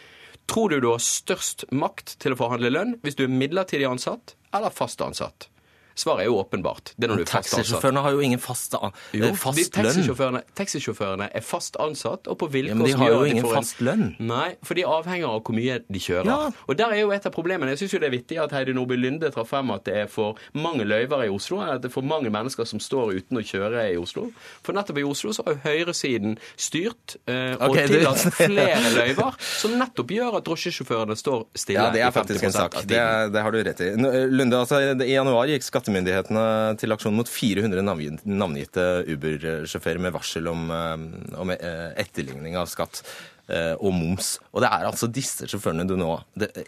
[0.51, 4.35] Tror du du har størst makt til å forhandle lønn hvis du er midlertidig ansatt
[4.55, 5.49] eller fast ansatt?
[5.95, 6.93] Svaret er jo åpenbart.
[6.97, 7.59] Det er når du er fast ansatt.
[7.61, 8.75] Taxisjåførene har jo ingen fast,
[9.15, 13.15] jo, fast de taxisjåførene, taxisjåførene er fast ansatt og på vilkår ja, men de har
[13.15, 14.07] jo ingen fast lønn.
[14.19, 16.31] Nei, for de avhenger av hvor mye de kjører.
[16.31, 16.51] Ja.
[16.67, 17.75] Og der er jo et av problemene.
[17.75, 20.11] Jeg syns jo det er vittig at Heidi Nordby Lunde traff frem at det er
[20.11, 23.45] for mange løyver i Oslo, at det er for mange mennesker som står uten å
[23.45, 24.29] kjøre i Oslo.
[24.67, 29.39] For nettopp i Oslo så har jo høyresiden styrt eh, og okay, tillatt flere løyver,
[29.41, 31.79] som nettopp gjør at drosjesjåførene står stille.
[31.79, 32.81] Ja, det er faktisk en sak.
[32.89, 33.01] Det,
[33.35, 33.93] det, har du rett i.
[33.95, 37.85] Lunde, altså, I januar gikk skattemyndighetene til aksjon mot 400
[38.25, 40.97] navngitte Uber-sjåfører med varsel om, eh,
[41.37, 43.03] om eh, etterligning av skatt
[43.49, 44.39] eh, og moms.
[44.53, 46.17] Og det er altså disse sjåførene du nå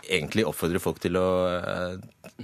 [0.05, 1.27] egentlig oppfordrer folk til å,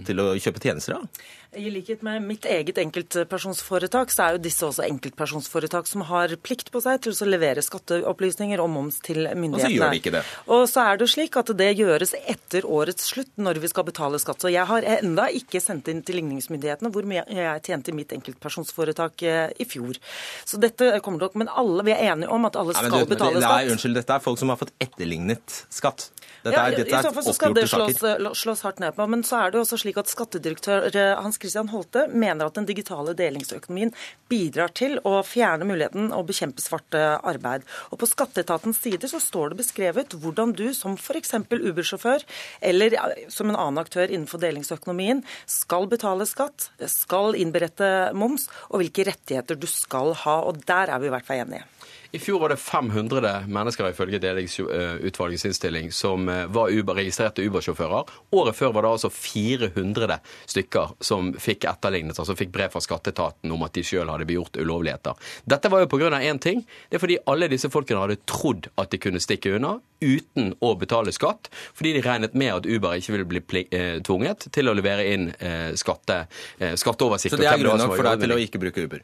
[0.06, 1.06] til å kjøpe tjenester av?
[1.52, 6.70] I likhet med mitt eget enkeltpersonsforetak, så er jo disse også enkeltpersonsforetak som har plikt
[6.72, 9.58] på seg til å levere skatteopplysninger og moms til myndighetene.
[9.58, 10.22] Og så gjør de ikke det.
[10.56, 14.22] Og så er det slik at det gjøres etter årets slutt, når vi skal betale
[14.22, 14.40] skatt.
[14.40, 18.16] Så jeg har enda ikke sendt inn til ligningsmyndighetene hvor mye jeg tjente i mitt
[18.16, 20.00] enkeltpersonsforetak eh, i fjor.
[20.48, 23.44] Så dette kommer nok, Men alle, vi er enige om at alle skal du, betale
[23.44, 23.58] skatt.
[23.58, 26.08] Nei, unnskyld, dette er folk som har fått etterlignet skatt.
[26.42, 28.80] Dette er, ja, dette er I så fall så skal det slås, eh, slås, hardt
[28.82, 29.06] ned på.
[29.12, 32.58] Men så er det jo også slik at skattedirektør eh, Hans Christian Holte mener at
[32.58, 33.92] den digitale delingsøkonomien
[34.30, 37.66] bidrar til å fjerne muligheten å bekjempe svart eh, arbeid.
[37.90, 41.34] Og På skatteetatens sider så står det beskrevet hvordan du som f.eks.
[41.52, 42.24] Uber-sjåfør
[42.70, 42.96] eller
[43.32, 49.58] som en annen aktør innenfor delingsøkonomien skal betale skatt, skal innberette moms, og hvilke rettigheter
[49.58, 50.40] du skal ha.
[50.48, 51.66] Og der er vi i hvert fall enige.
[52.14, 58.10] I fjor var det 500 mennesker ifølge Delingsutvalgets innstilling som eh, var Uber, registrerte Uber-sjåfører.
[58.36, 60.18] Året før var det altså 400
[60.52, 64.60] stykker som fikk etterlignet, altså fikk brev fra skatteetaten om at de sjøl hadde begjort
[64.60, 65.16] ulovligheter.
[65.48, 66.10] Dette var jo pga.
[66.20, 66.60] én ting.
[66.90, 70.74] Det er fordi alle disse folkene hadde trodd at de kunne stikke unna uten å
[70.76, 74.76] betale skatt, fordi de regnet med at Uber ikke ville bli eh, tvunget til å
[74.76, 76.26] levere inn eh, skatte,
[76.60, 77.38] skatteoversikt.
[77.38, 79.00] Så det er grunn nok for deg til å ikke bruke Uber?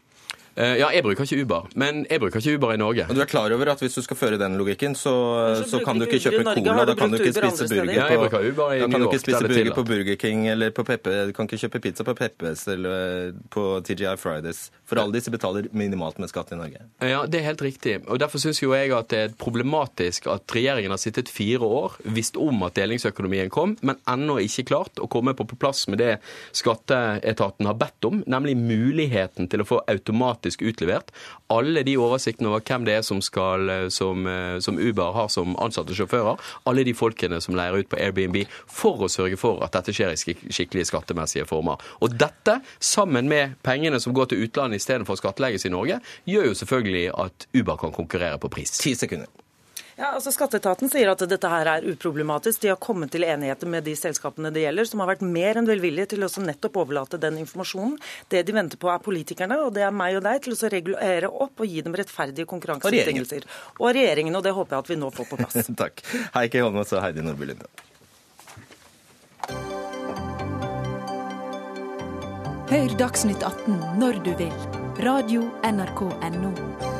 [0.58, 3.04] Eh, ja, jeg bruker ikke Uber, men jeg bruker ikke Uber i Norge.
[3.06, 5.12] Og Du er klar over at hvis du skal føre den logikken, så,
[5.70, 8.22] så kan du ikke kjøpe cola, da kan du ikke spise burger på, ja, jeg
[8.24, 11.14] bruker Uber i da kan du ikke spise burger på Burger King eller på Peppe,
[11.28, 14.64] du kan ikke kjøpe pizza på Peppes eller på TGI Fridays.
[14.88, 16.82] For alle disse betaler minimalt med skatt i Norge.
[17.06, 17.94] Ja, det er helt riktig.
[18.08, 22.00] Og Derfor syns jo jeg at det er problematisk at regjeringen har sittet fire år,
[22.18, 26.16] visst om at delingsøkonomien kom, men ennå ikke klart å komme på plass med det
[26.56, 31.10] skatteetaten har bedt om, nemlig muligheten til å få automatisk automatisk utlevert.
[31.48, 35.28] Alle de oversiktene over hvem det er som, skal, eh, som, eh, som Uber har
[35.28, 36.38] som ansatte sjåfører.
[36.66, 40.12] Alle de folkene som leier ut på Airbnb, for å sørge for at dette skjer
[40.12, 41.78] i skikkelige skattemessige former.
[42.00, 46.48] Og dette, sammen med pengene som går til utlandet istedenfor å skattlegges i Norge, gjør
[46.48, 48.70] jo selvfølgelig at Uber kan konkurrere på pris.
[48.78, 49.47] Ti sekunder.
[49.98, 52.60] Ja, altså Skatteetaten sier at dette her er uproblematisk.
[52.62, 55.66] De har kommet til enigheter med de selskapene det gjelder, som har vært mer enn
[55.66, 57.96] velvillige til å nettopp overlate den informasjonen.
[58.30, 61.30] Det de venter på er politikerne, og det er meg og deg, til å regulere
[61.30, 63.48] opp og gi dem rettferdige konkurransebetingelser.
[63.80, 64.38] Og regjeringen.
[64.38, 65.70] Og det håper jeg at vi nå får på plass.
[65.82, 66.04] Takk.
[66.36, 67.66] Heikki Holmås og Heidi Nordby Lunde.
[72.68, 74.54] Hør Dagsnytt 18 når du vil.
[75.02, 76.97] Radio NRK Radio.nrk.no.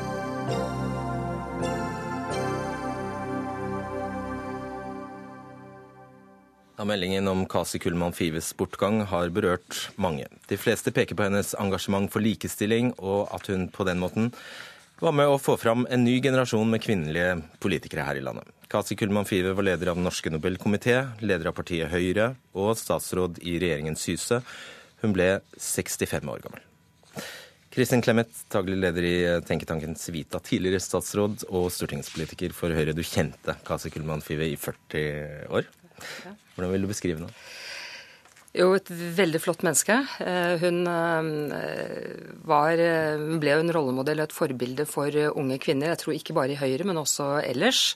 [6.79, 10.29] Ja, meldingen om Kasi Kullmann Fives bortgang har berørt mange.
[10.47, 14.29] De fleste peker på hennes engasjement for likestilling, og at hun på den måten
[15.03, 18.47] var med å få fram en ny generasjon med kvinnelige politikere her i landet.
[18.71, 23.43] Kasi Kullmann Five var leder av Den norske Nobelkomité, leder av partiet Høyre og statsråd
[23.43, 24.39] i regjeringen Syse.
[25.03, 26.63] Hun ble 65 år gammel.
[27.75, 29.17] Kristin Clemet, daglig leder i
[29.51, 32.95] tenketanken Civita, tidligere statsråd og stortingspolitiker for Høyre.
[32.95, 35.75] Du kjente Kasi Kullmann Five i 40 år.
[36.59, 37.31] Hvordan vil du beskrive henne?
[38.57, 39.95] Jo, et veldig flott menneske.
[40.25, 45.93] Eh, hun, eh, var, eh, ble jo en rollemodell og et forbilde for unge kvinner.
[45.93, 47.95] Jeg tror ikke bare i Høyre, men også ellers.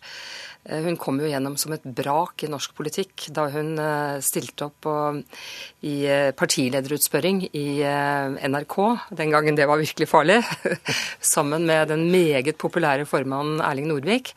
[0.63, 3.75] Hun kom jo gjennom som et brak i norsk politikk da hun
[4.23, 4.87] stilte opp
[5.83, 6.07] i
[6.39, 8.77] partilederutspørring i NRK,
[9.11, 10.39] den gangen det var virkelig farlig,
[11.35, 14.37] sammen med den meget populære formannen Erling Norvik.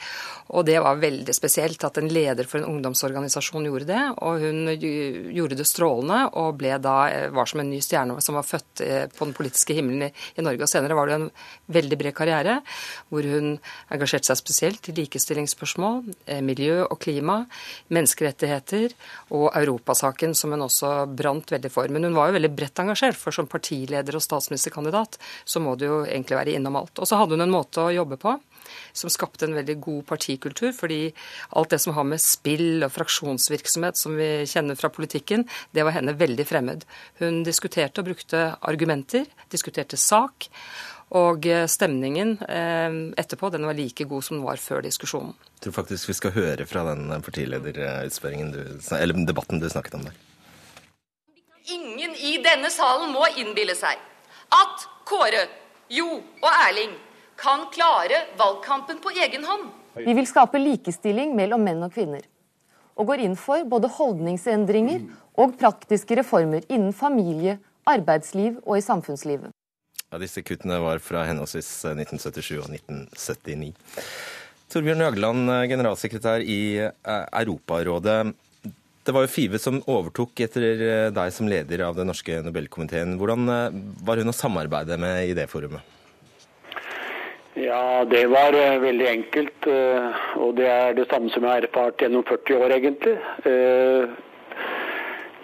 [0.53, 4.01] Og det var veldig spesielt at en leder for en ungdomsorganisasjon gjorde det.
[4.21, 8.45] Og hun gjorde det strålende og da, eh, var som en ny stjerne som var
[8.45, 10.61] født eh, på den politiske himmelen i, i Norge.
[10.61, 11.27] Og senere var det en
[11.73, 12.59] veldig bred karriere
[13.09, 13.55] hvor hun
[13.89, 17.41] engasjerte seg spesielt i likestillingsspørsmål, eh, miljø og klima,
[17.89, 18.93] menneskerettigheter
[19.33, 21.89] og europasaken, som hun også brant veldig for.
[21.89, 25.87] Men hun var jo veldig bredt engasjert, for som partileder og statsministerkandidat så må du
[25.89, 26.99] jo egentlig være innom alt.
[27.01, 28.37] Og så hadde hun en måte å jobbe på
[28.93, 30.71] som skapte en veldig god partikultur.
[30.75, 30.99] Fordi
[31.57, 35.97] alt det som har med spill og fraksjonsvirksomhet som vi kjenner fra politikken, det var
[35.97, 36.85] henne veldig fremmed.
[37.21, 40.49] Hun diskuterte og brukte argumenter, diskuterte sak.
[41.13, 45.35] Og eh, stemningen eh, etterpå den var like god som den var før diskusjonen.
[45.55, 48.61] Jeg tror faktisk vi skal høre fra den partilederutspørringen du,
[48.97, 50.17] eller debatten du snakket om der.
[51.71, 54.01] Ingen i denne salen må innbille seg
[54.53, 55.45] at Kåre,
[55.89, 56.93] Jo og Erling
[57.39, 59.69] kan klare valgkampen på egen hånd.
[59.95, 62.23] Vi vil skape likestilling mellom menn og kvinner.
[62.95, 65.03] Og går inn for både holdningsendringer
[65.41, 69.51] og praktiske reformer innen familie, arbeidsliv og i samfunnslivet.
[70.11, 73.73] Ja, disse kuttene var fra henholdsvis 1977 og 1979.
[74.71, 78.19] Torbjørn Jagland, generalsekretær i eh, Europarådet.
[79.05, 83.17] Det var jo Five som overtok etter eh, deg som leder av den norske Nobelkomiteen.
[83.19, 85.94] Hvordan eh, var hun å samarbeide med i det forumet?
[87.55, 89.67] Ja, det var uh, veldig enkelt.
[89.67, 90.11] Uh,
[90.43, 93.15] og det er det samme som jeg har erfart gjennom 40 år, egentlig.
[93.45, 94.11] Uh,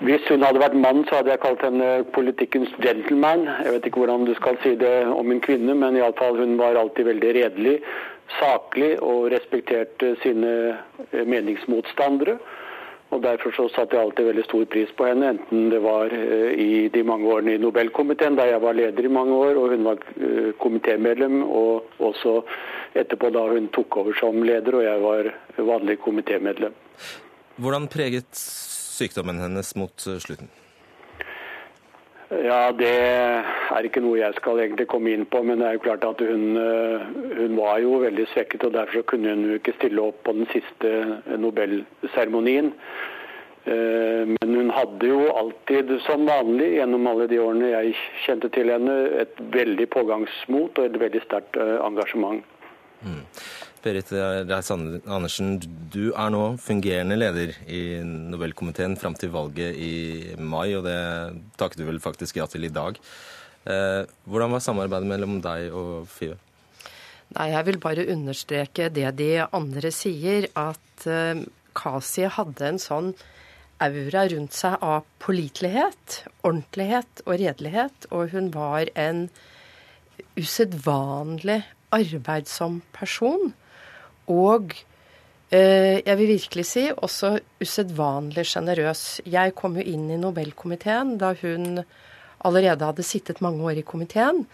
[0.03, 3.45] hvis hun hadde vært mann, så hadde jeg kalt henne politikkens gentleman.
[3.63, 6.79] Jeg vet ikke hvordan du skal si det om en kvinne, men iallfall hun var
[6.81, 7.77] alltid veldig redelig,
[8.41, 10.51] saklig og respekterte sine
[11.13, 12.39] meningsmotstandere.
[13.11, 16.53] Og Derfor så satte jeg alltid veldig stor pris på henne, enten det var eh,
[16.55, 19.83] i de mange årene i Nobelkomiteen, da jeg var leder i mange år, og hun
[19.89, 22.37] var eh, komitémedlem, og også
[22.95, 25.31] etterpå da hun tok over som leder og jeg var
[25.73, 26.75] vanlig komitémedlem.
[27.59, 30.47] Hvordan preget sykdommen hennes mot slutten?
[32.31, 35.43] Ja, Det er ikke noe jeg skal egentlig komme inn på.
[35.43, 36.55] Men det er jo klart at hun,
[37.37, 38.63] hun var jo veldig svekket.
[38.69, 40.93] og Derfor kunne hun jo ikke stille opp på den siste
[41.37, 42.71] Nobelseremonien.
[43.65, 48.71] Eh, men hun hadde jo alltid, som vanlig gjennom alle de årene jeg kjente til
[48.73, 52.41] henne, et veldig pågangsmot og et veldig sterkt eh, engasjement.
[53.05, 53.21] Mm.
[53.81, 55.55] Berit Reiss-Andersen,
[55.93, 60.97] du er nå fungerende leder i Nobelkomiteen fram til valget i mai, og det
[61.57, 62.99] takket du vel faktisk ja til i dag.
[63.65, 66.37] Eh, hvordan var samarbeidet mellom deg og Five?
[67.37, 71.07] Nei, Jeg vil bare understreke det de andre sier, at
[71.73, 73.13] Kasi hadde en sånn
[73.81, 78.07] aura rundt seg av pålitelighet, ordentlighet og redelighet.
[78.11, 79.25] Og hun var en
[80.37, 81.63] usedvanlig
[81.95, 83.53] arbeidsom person.
[84.31, 84.73] Og
[85.51, 89.21] eh, jeg vil virkelig si også usedvanlig sjenerøs.
[89.27, 91.83] Jeg kom jo inn i Nobelkomiteen da hun
[92.41, 94.45] allerede hadde sittet mange år i komiteen.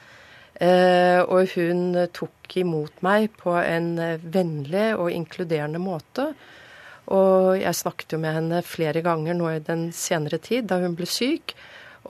[0.58, 3.94] Eh, og hun tok imot meg på en
[4.26, 6.32] vennlig og inkluderende måte.
[7.14, 10.98] Og jeg snakket jo med henne flere ganger nå i den senere tid, da hun
[10.98, 11.54] ble syk.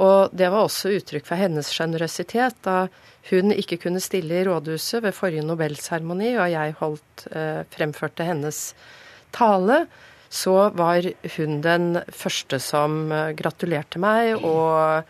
[0.03, 2.85] Og det var også uttrykk for hennes sjenerøsitet da
[3.31, 8.61] hun ikke kunne stille i rådhuset ved forrige nobelseremoni, og jeg holdt, eh, fremførte hennes
[9.35, 9.85] tale.
[10.29, 11.03] Så var
[11.35, 15.03] hun den første som eh, gratulerte meg og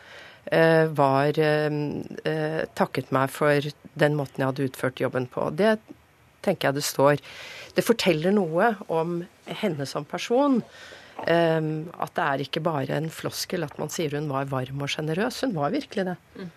[0.52, 1.78] eh, var eh,
[2.24, 5.50] eh, takket meg for den måten jeg hadde utført jobben på.
[5.52, 5.78] Det
[6.46, 7.24] tenker jeg det står.
[7.76, 10.62] Det forteller noe om henne som person.
[11.26, 14.92] Um, at det er ikke bare en floskel at man sier hun var varm og
[14.94, 15.42] sjenerøs.
[15.44, 16.18] Hun var virkelig det.
[16.38, 16.52] Mm.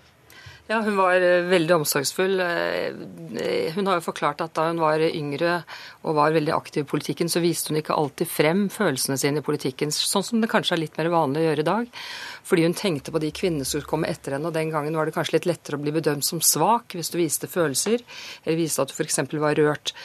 [0.71, 2.39] Ja, hun var eh, veldig omsorgsfull.
[2.45, 5.57] Eh, hun har jo forklart at da hun var yngre
[6.05, 9.47] og var veldig aktiv i politikken, så viste hun ikke alltid frem følelsene sine i
[9.47, 11.99] politikken, sånn som det kanskje er litt mer vanlig å gjøre i dag.
[12.47, 15.11] Fordi hun tenkte på de kvinnene som skulle komme etter henne, og den gangen var
[15.11, 18.07] det kanskje litt lettere å bli bedømt som svak hvis du viste følelser,
[18.45, 19.25] eller viste at du f.eks.
[19.43, 19.97] var rørt.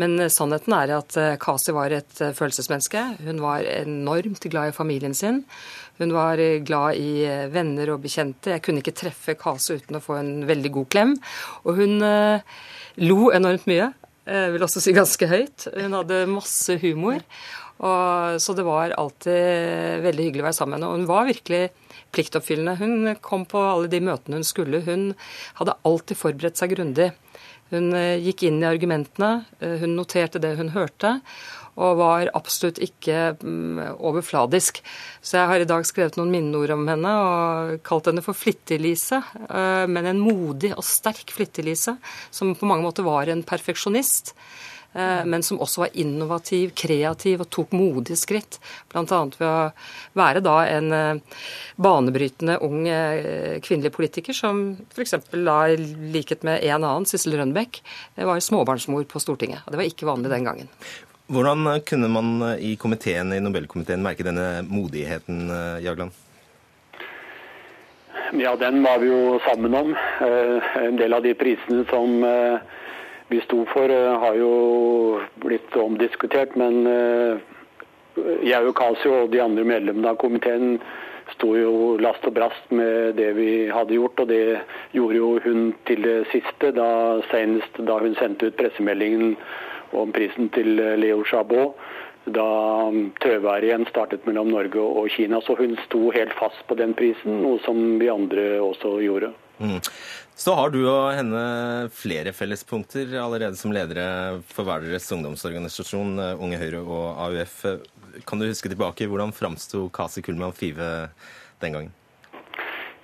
[0.00, 3.02] Men eh, sannheten er at eh, Kasi var et eh, følelsesmenneske.
[3.26, 5.42] Hun var enormt glad i familien sin.
[6.00, 8.50] Hun var glad i venner og bekjente.
[8.56, 11.12] Jeg kunne ikke treffe Kasi uten å få en veldig god klem.
[11.62, 13.92] Og hun lo enormt mye.
[14.26, 15.68] Jeg vil også si ganske høyt.
[15.76, 17.22] Hun hadde masse humor.
[17.78, 20.90] Og, så det var alltid veldig hyggelig å være sammen med henne.
[20.90, 21.62] Og hun var virkelig
[22.14, 22.74] pliktoppfyllende.
[22.82, 24.82] Hun kom på alle de møtene hun skulle.
[24.82, 25.12] Hun
[25.60, 27.12] hadde alltid forberedt seg grundig.
[27.74, 31.18] Hun eh, gikk inn i argumentene, eh, hun noterte det hun hørte,
[31.74, 34.78] og var absolutt ikke mm, overfladisk.
[35.18, 39.18] Så jeg har i dag skrevet noen minneord om henne og kalt henne for Flittig-Lise.
[39.48, 41.96] Eh, men en modig og sterk Flittig-Lise,
[42.30, 44.36] som på mange måter var en perfeksjonist.
[44.94, 48.60] Eh, men som også var innovativ, kreativ og tok modige skritt.
[48.92, 49.04] Bl.a.
[49.38, 49.54] ved å
[50.18, 51.40] være da en eh,
[51.82, 54.62] banebrytende ung eh, kvinnelig politiker som
[54.94, 55.16] f.eks.
[55.34, 55.78] da i
[56.14, 57.82] likhet med en annen, Sissel Rønbeck,
[58.14, 59.64] var småbarnsmor på Stortinget.
[59.64, 60.70] Og det var ikke vanlig den gangen.
[61.34, 65.48] Hvordan kunne man i komiteen, i Nobelkomiteen merke denne modigheten,
[65.82, 66.12] Jagland?
[68.36, 69.94] Ja, den var vi jo sammen om.
[70.20, 72.20] En del av de prisene som
[73.28, 76.56] vi sto for, eh, har jo blitt omdiskutert.
[76.56, 76.84] Men
[78.44, 80.78] jeg og Casio og de andre medlemmene av komiteen
[81.32, 84.60] sto jo last og brast med det vi hadde gjort, og det
[84.94, 89.36] gjorde jo hun til det siste, da, senest da hun sendte ut pressemeldingen
[89.96, 91.78] om prisen til eh, Leo Chabot.
[92.24, 92.40] Da
[92.88, 95.42] tøværet trøværet igjen startet mellom Norge og Kina.
[95.44, 99.34] Så hun sto helt fast på den prisen, noe som vi andre også gjorde.
[99.58, 99.80] Mm.
[100.34, 101.42] Så har du og henne
[101.94, 107.60] flere fellespunkter allerede som ledere for hver deres ungdomsorganisasjon, eh, Unge Høyre og AUF.
[108.26, 111.10] Kan du huske tilbake, hvordan framsto Kasi Kullmann Five
[111.62, 111.92] den gangen?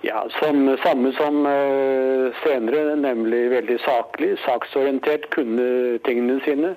[0.01, 6.73] Ja, som, Samme som uh, senere, nemlig veldig saklig, saksorientert, kunne tingene sine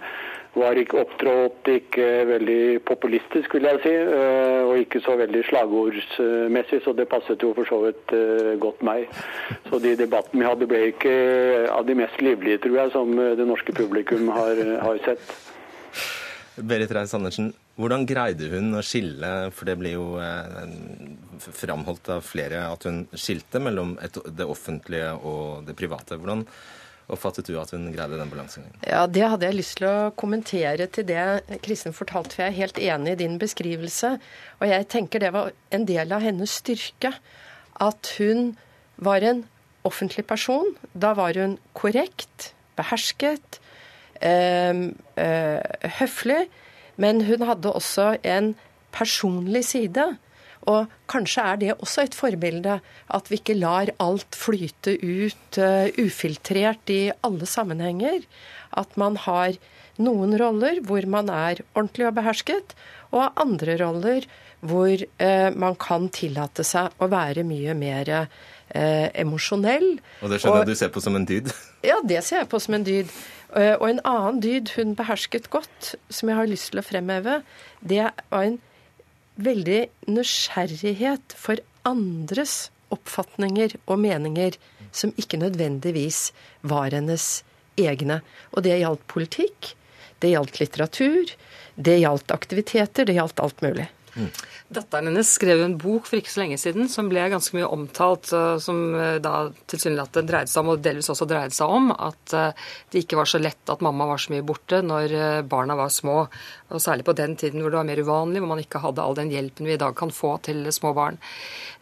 [0.59, 6.83] var ikke opptrådt ikke veldig populistisk, vil jeg si, eh, og ikke så veldig slagordsmessig,
[6.85, 9.09] så det passet jo for så vidt eh, godt meg.
[9.71, 11.17] Så de debattene vi hadde ble ikke
[11.75, 15.35] av de mest livlige, tror jeg, som det norske publikum har, har sett.
[16.55, 20.61] Berit Reiss-Andersen, hvordan greide hun å skille, for det blir jo eh,
[21.43, 26.21] framholdt av flere at hun skilte mellom et, det offentlige og det private.
[26.21, 26.47] Hvordan
[27.13, 28.77] oppfattet du at hun greide den balansegangen?
[28.87, 32.61] Ja, Det hadde jeg lyst til å kommentere til det Kristin fortalte, for jeg er
[32.63, 34.15] helt enig i din beskrivelse.
[34.61, 37.15] Og jeg tenker det var en del av hennes styrke.
[37.83, 38.55] At hun
[38.97, 39.45] var en
[39.85, 40.75] offentlig person.
[40.95, 43.61] Da var hun korrekt, behersket,
[44.23, 45.61] øh, øh,
[46.01, 46.47] høflig.
[46.97, 48.55] Men hun hadde også en
[48.93, 50.17] personlig side.
[50.71, 52.79] Og kanskje er det også et forbilde,
[53.13, 58.25] at vi ikke lar alt flyte ut uh, ufiltrert i alle sammenhenger.
[58.73, 59.59] At man har
[60.01, 62.75] noen roller hvor man er ordentlig og behersket,
[63.15, 64.27] og andre roller
[64.65, 68.27] hvor uh, man kan tillate seg å være mye mer uh,
[69.13, 69.99] emosjonell.
[70.25, 71.53] Og det skjønner jeg du ser på som en dyd?
[71.85, 73.11] Ja, det ser jeg på som en dyd.
[73.55, 77.35] Og en annen dyd hun behersket godt, som jeg har lyst til å fremheve,
[77.85, 78.57] det var en
[79.41, 79.81] veldig
[80.11, 84.59] nysgjerrighet for andres oppfatninger og meninger
[84.95, 86.29] som ikke nødvendigvis
[86.63, 87.43] var hennes
[87.81, 88.21] egne.
[88.55, 89.75] Og det gjaldt politikk,
[90.23, 91.35] det gjaldt litteratur,
[91.75, 93.89] det gjaldt aktiviteter, det gjaldt alt mulig.
[94.75, 98.31] Datteren hennes skrev en bok for ikke så lenge siden som ble ganske mye omtalt,
[98.65, 102.65] som eh, da tilsynelatende dreide seg om, og delvis også dreide seg om, at eh,
[102.95, 105.93] det ikke var så lett at mamma var så mye borte når eh, barna var
[105.93, 106.17] små.
[106.73, 109.19] Og særlig på den tiden hvor det var mer uvanlig, hvor man ikke hadde all
[109.19, 111.21] den hjelpen vi i dag kan få til små barn.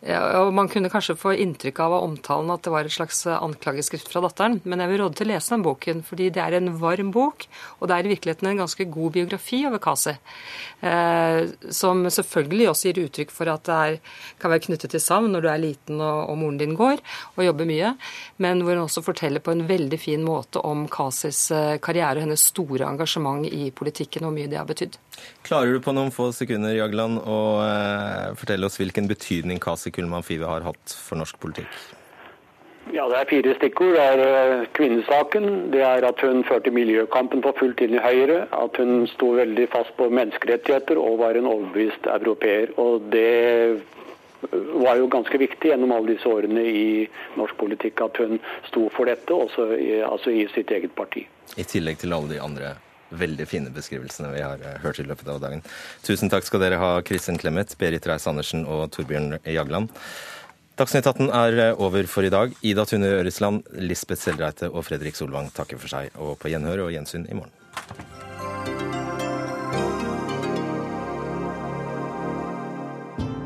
[0.02, 4.10] Og Man kunne kanskje få inntrykk av av omtalen at det var et slags anklageskrift
[4.10, 6.72] fra datteren, men jeg vil råde til å lese den boken, fordi det er en
[6.80, 7.46] varm bok,
[7.78, 10.16] og det er i virkeligheten en ganske god biografi over Kasi,
[11.70, 13.98] som selvfølgelig selvfølgelig også gir uttrykk for at det er,
[14.42, 17.02] kan være knyttet til savn når du er liten og, og, moren din går
[17.36, 17.94] og jobber mye,
[18.42, 22.26] men hvor hun også forteller på en veldig fin måte om Kasis eh, karriere og
[22.26, 24.98] hennes store engasjement i politikken og hvor mye det har betydd.
[25.46, 30.26] Klarer du på noen få sekunder Jagland, å eh, fortelle oss hvilken betydning Kasi Kullmann
[30.26, 32.00] Five har hatt for norsk politikk?
[32.90, 33.94] Ja, Det er fire stikkord.
[33.94, 35.48] Det er eh, kvinnesaken.
[35.72, 38.46] Det er at hun førte miljøkampen på fullt inn i Høyre.
[38.52, 42.74] At hun sto veldig fast på menneskerettigheter og var en overbevist europeer.
[42.82, 43.78] Og det
[44.82, 46.86] var jo ganske viktig gjennom alle disse årene i
[47.38, 51.28] norsk politikk at hun sto for dette, også i, altså i sitt eget parti.
[51.56, 52.74] I tillegg til alle de andre
[53.12, 55.62] veldig fine beskrivelsene vi har eh, hørt i løpet av dagen.
[56.06, 59.92] Tusen takk skal dere ha, Kristin Clemet, Berit Reiss-Andersen og Torbjørn Jagland.
[60.80, 62.54] Dagsnytt 18 er eh, over for i dag.
[62.64, 66.94] Ida Tune Øresland, Lisbeth Seldreite og Fredrik Solvang takker for seg, og på gjenhør og
[66.94, 67.52] gjensyn i morgen.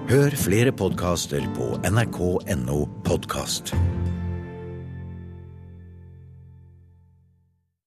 [0.07, 3.74] Hør flere podkaster på nrk.no podkast.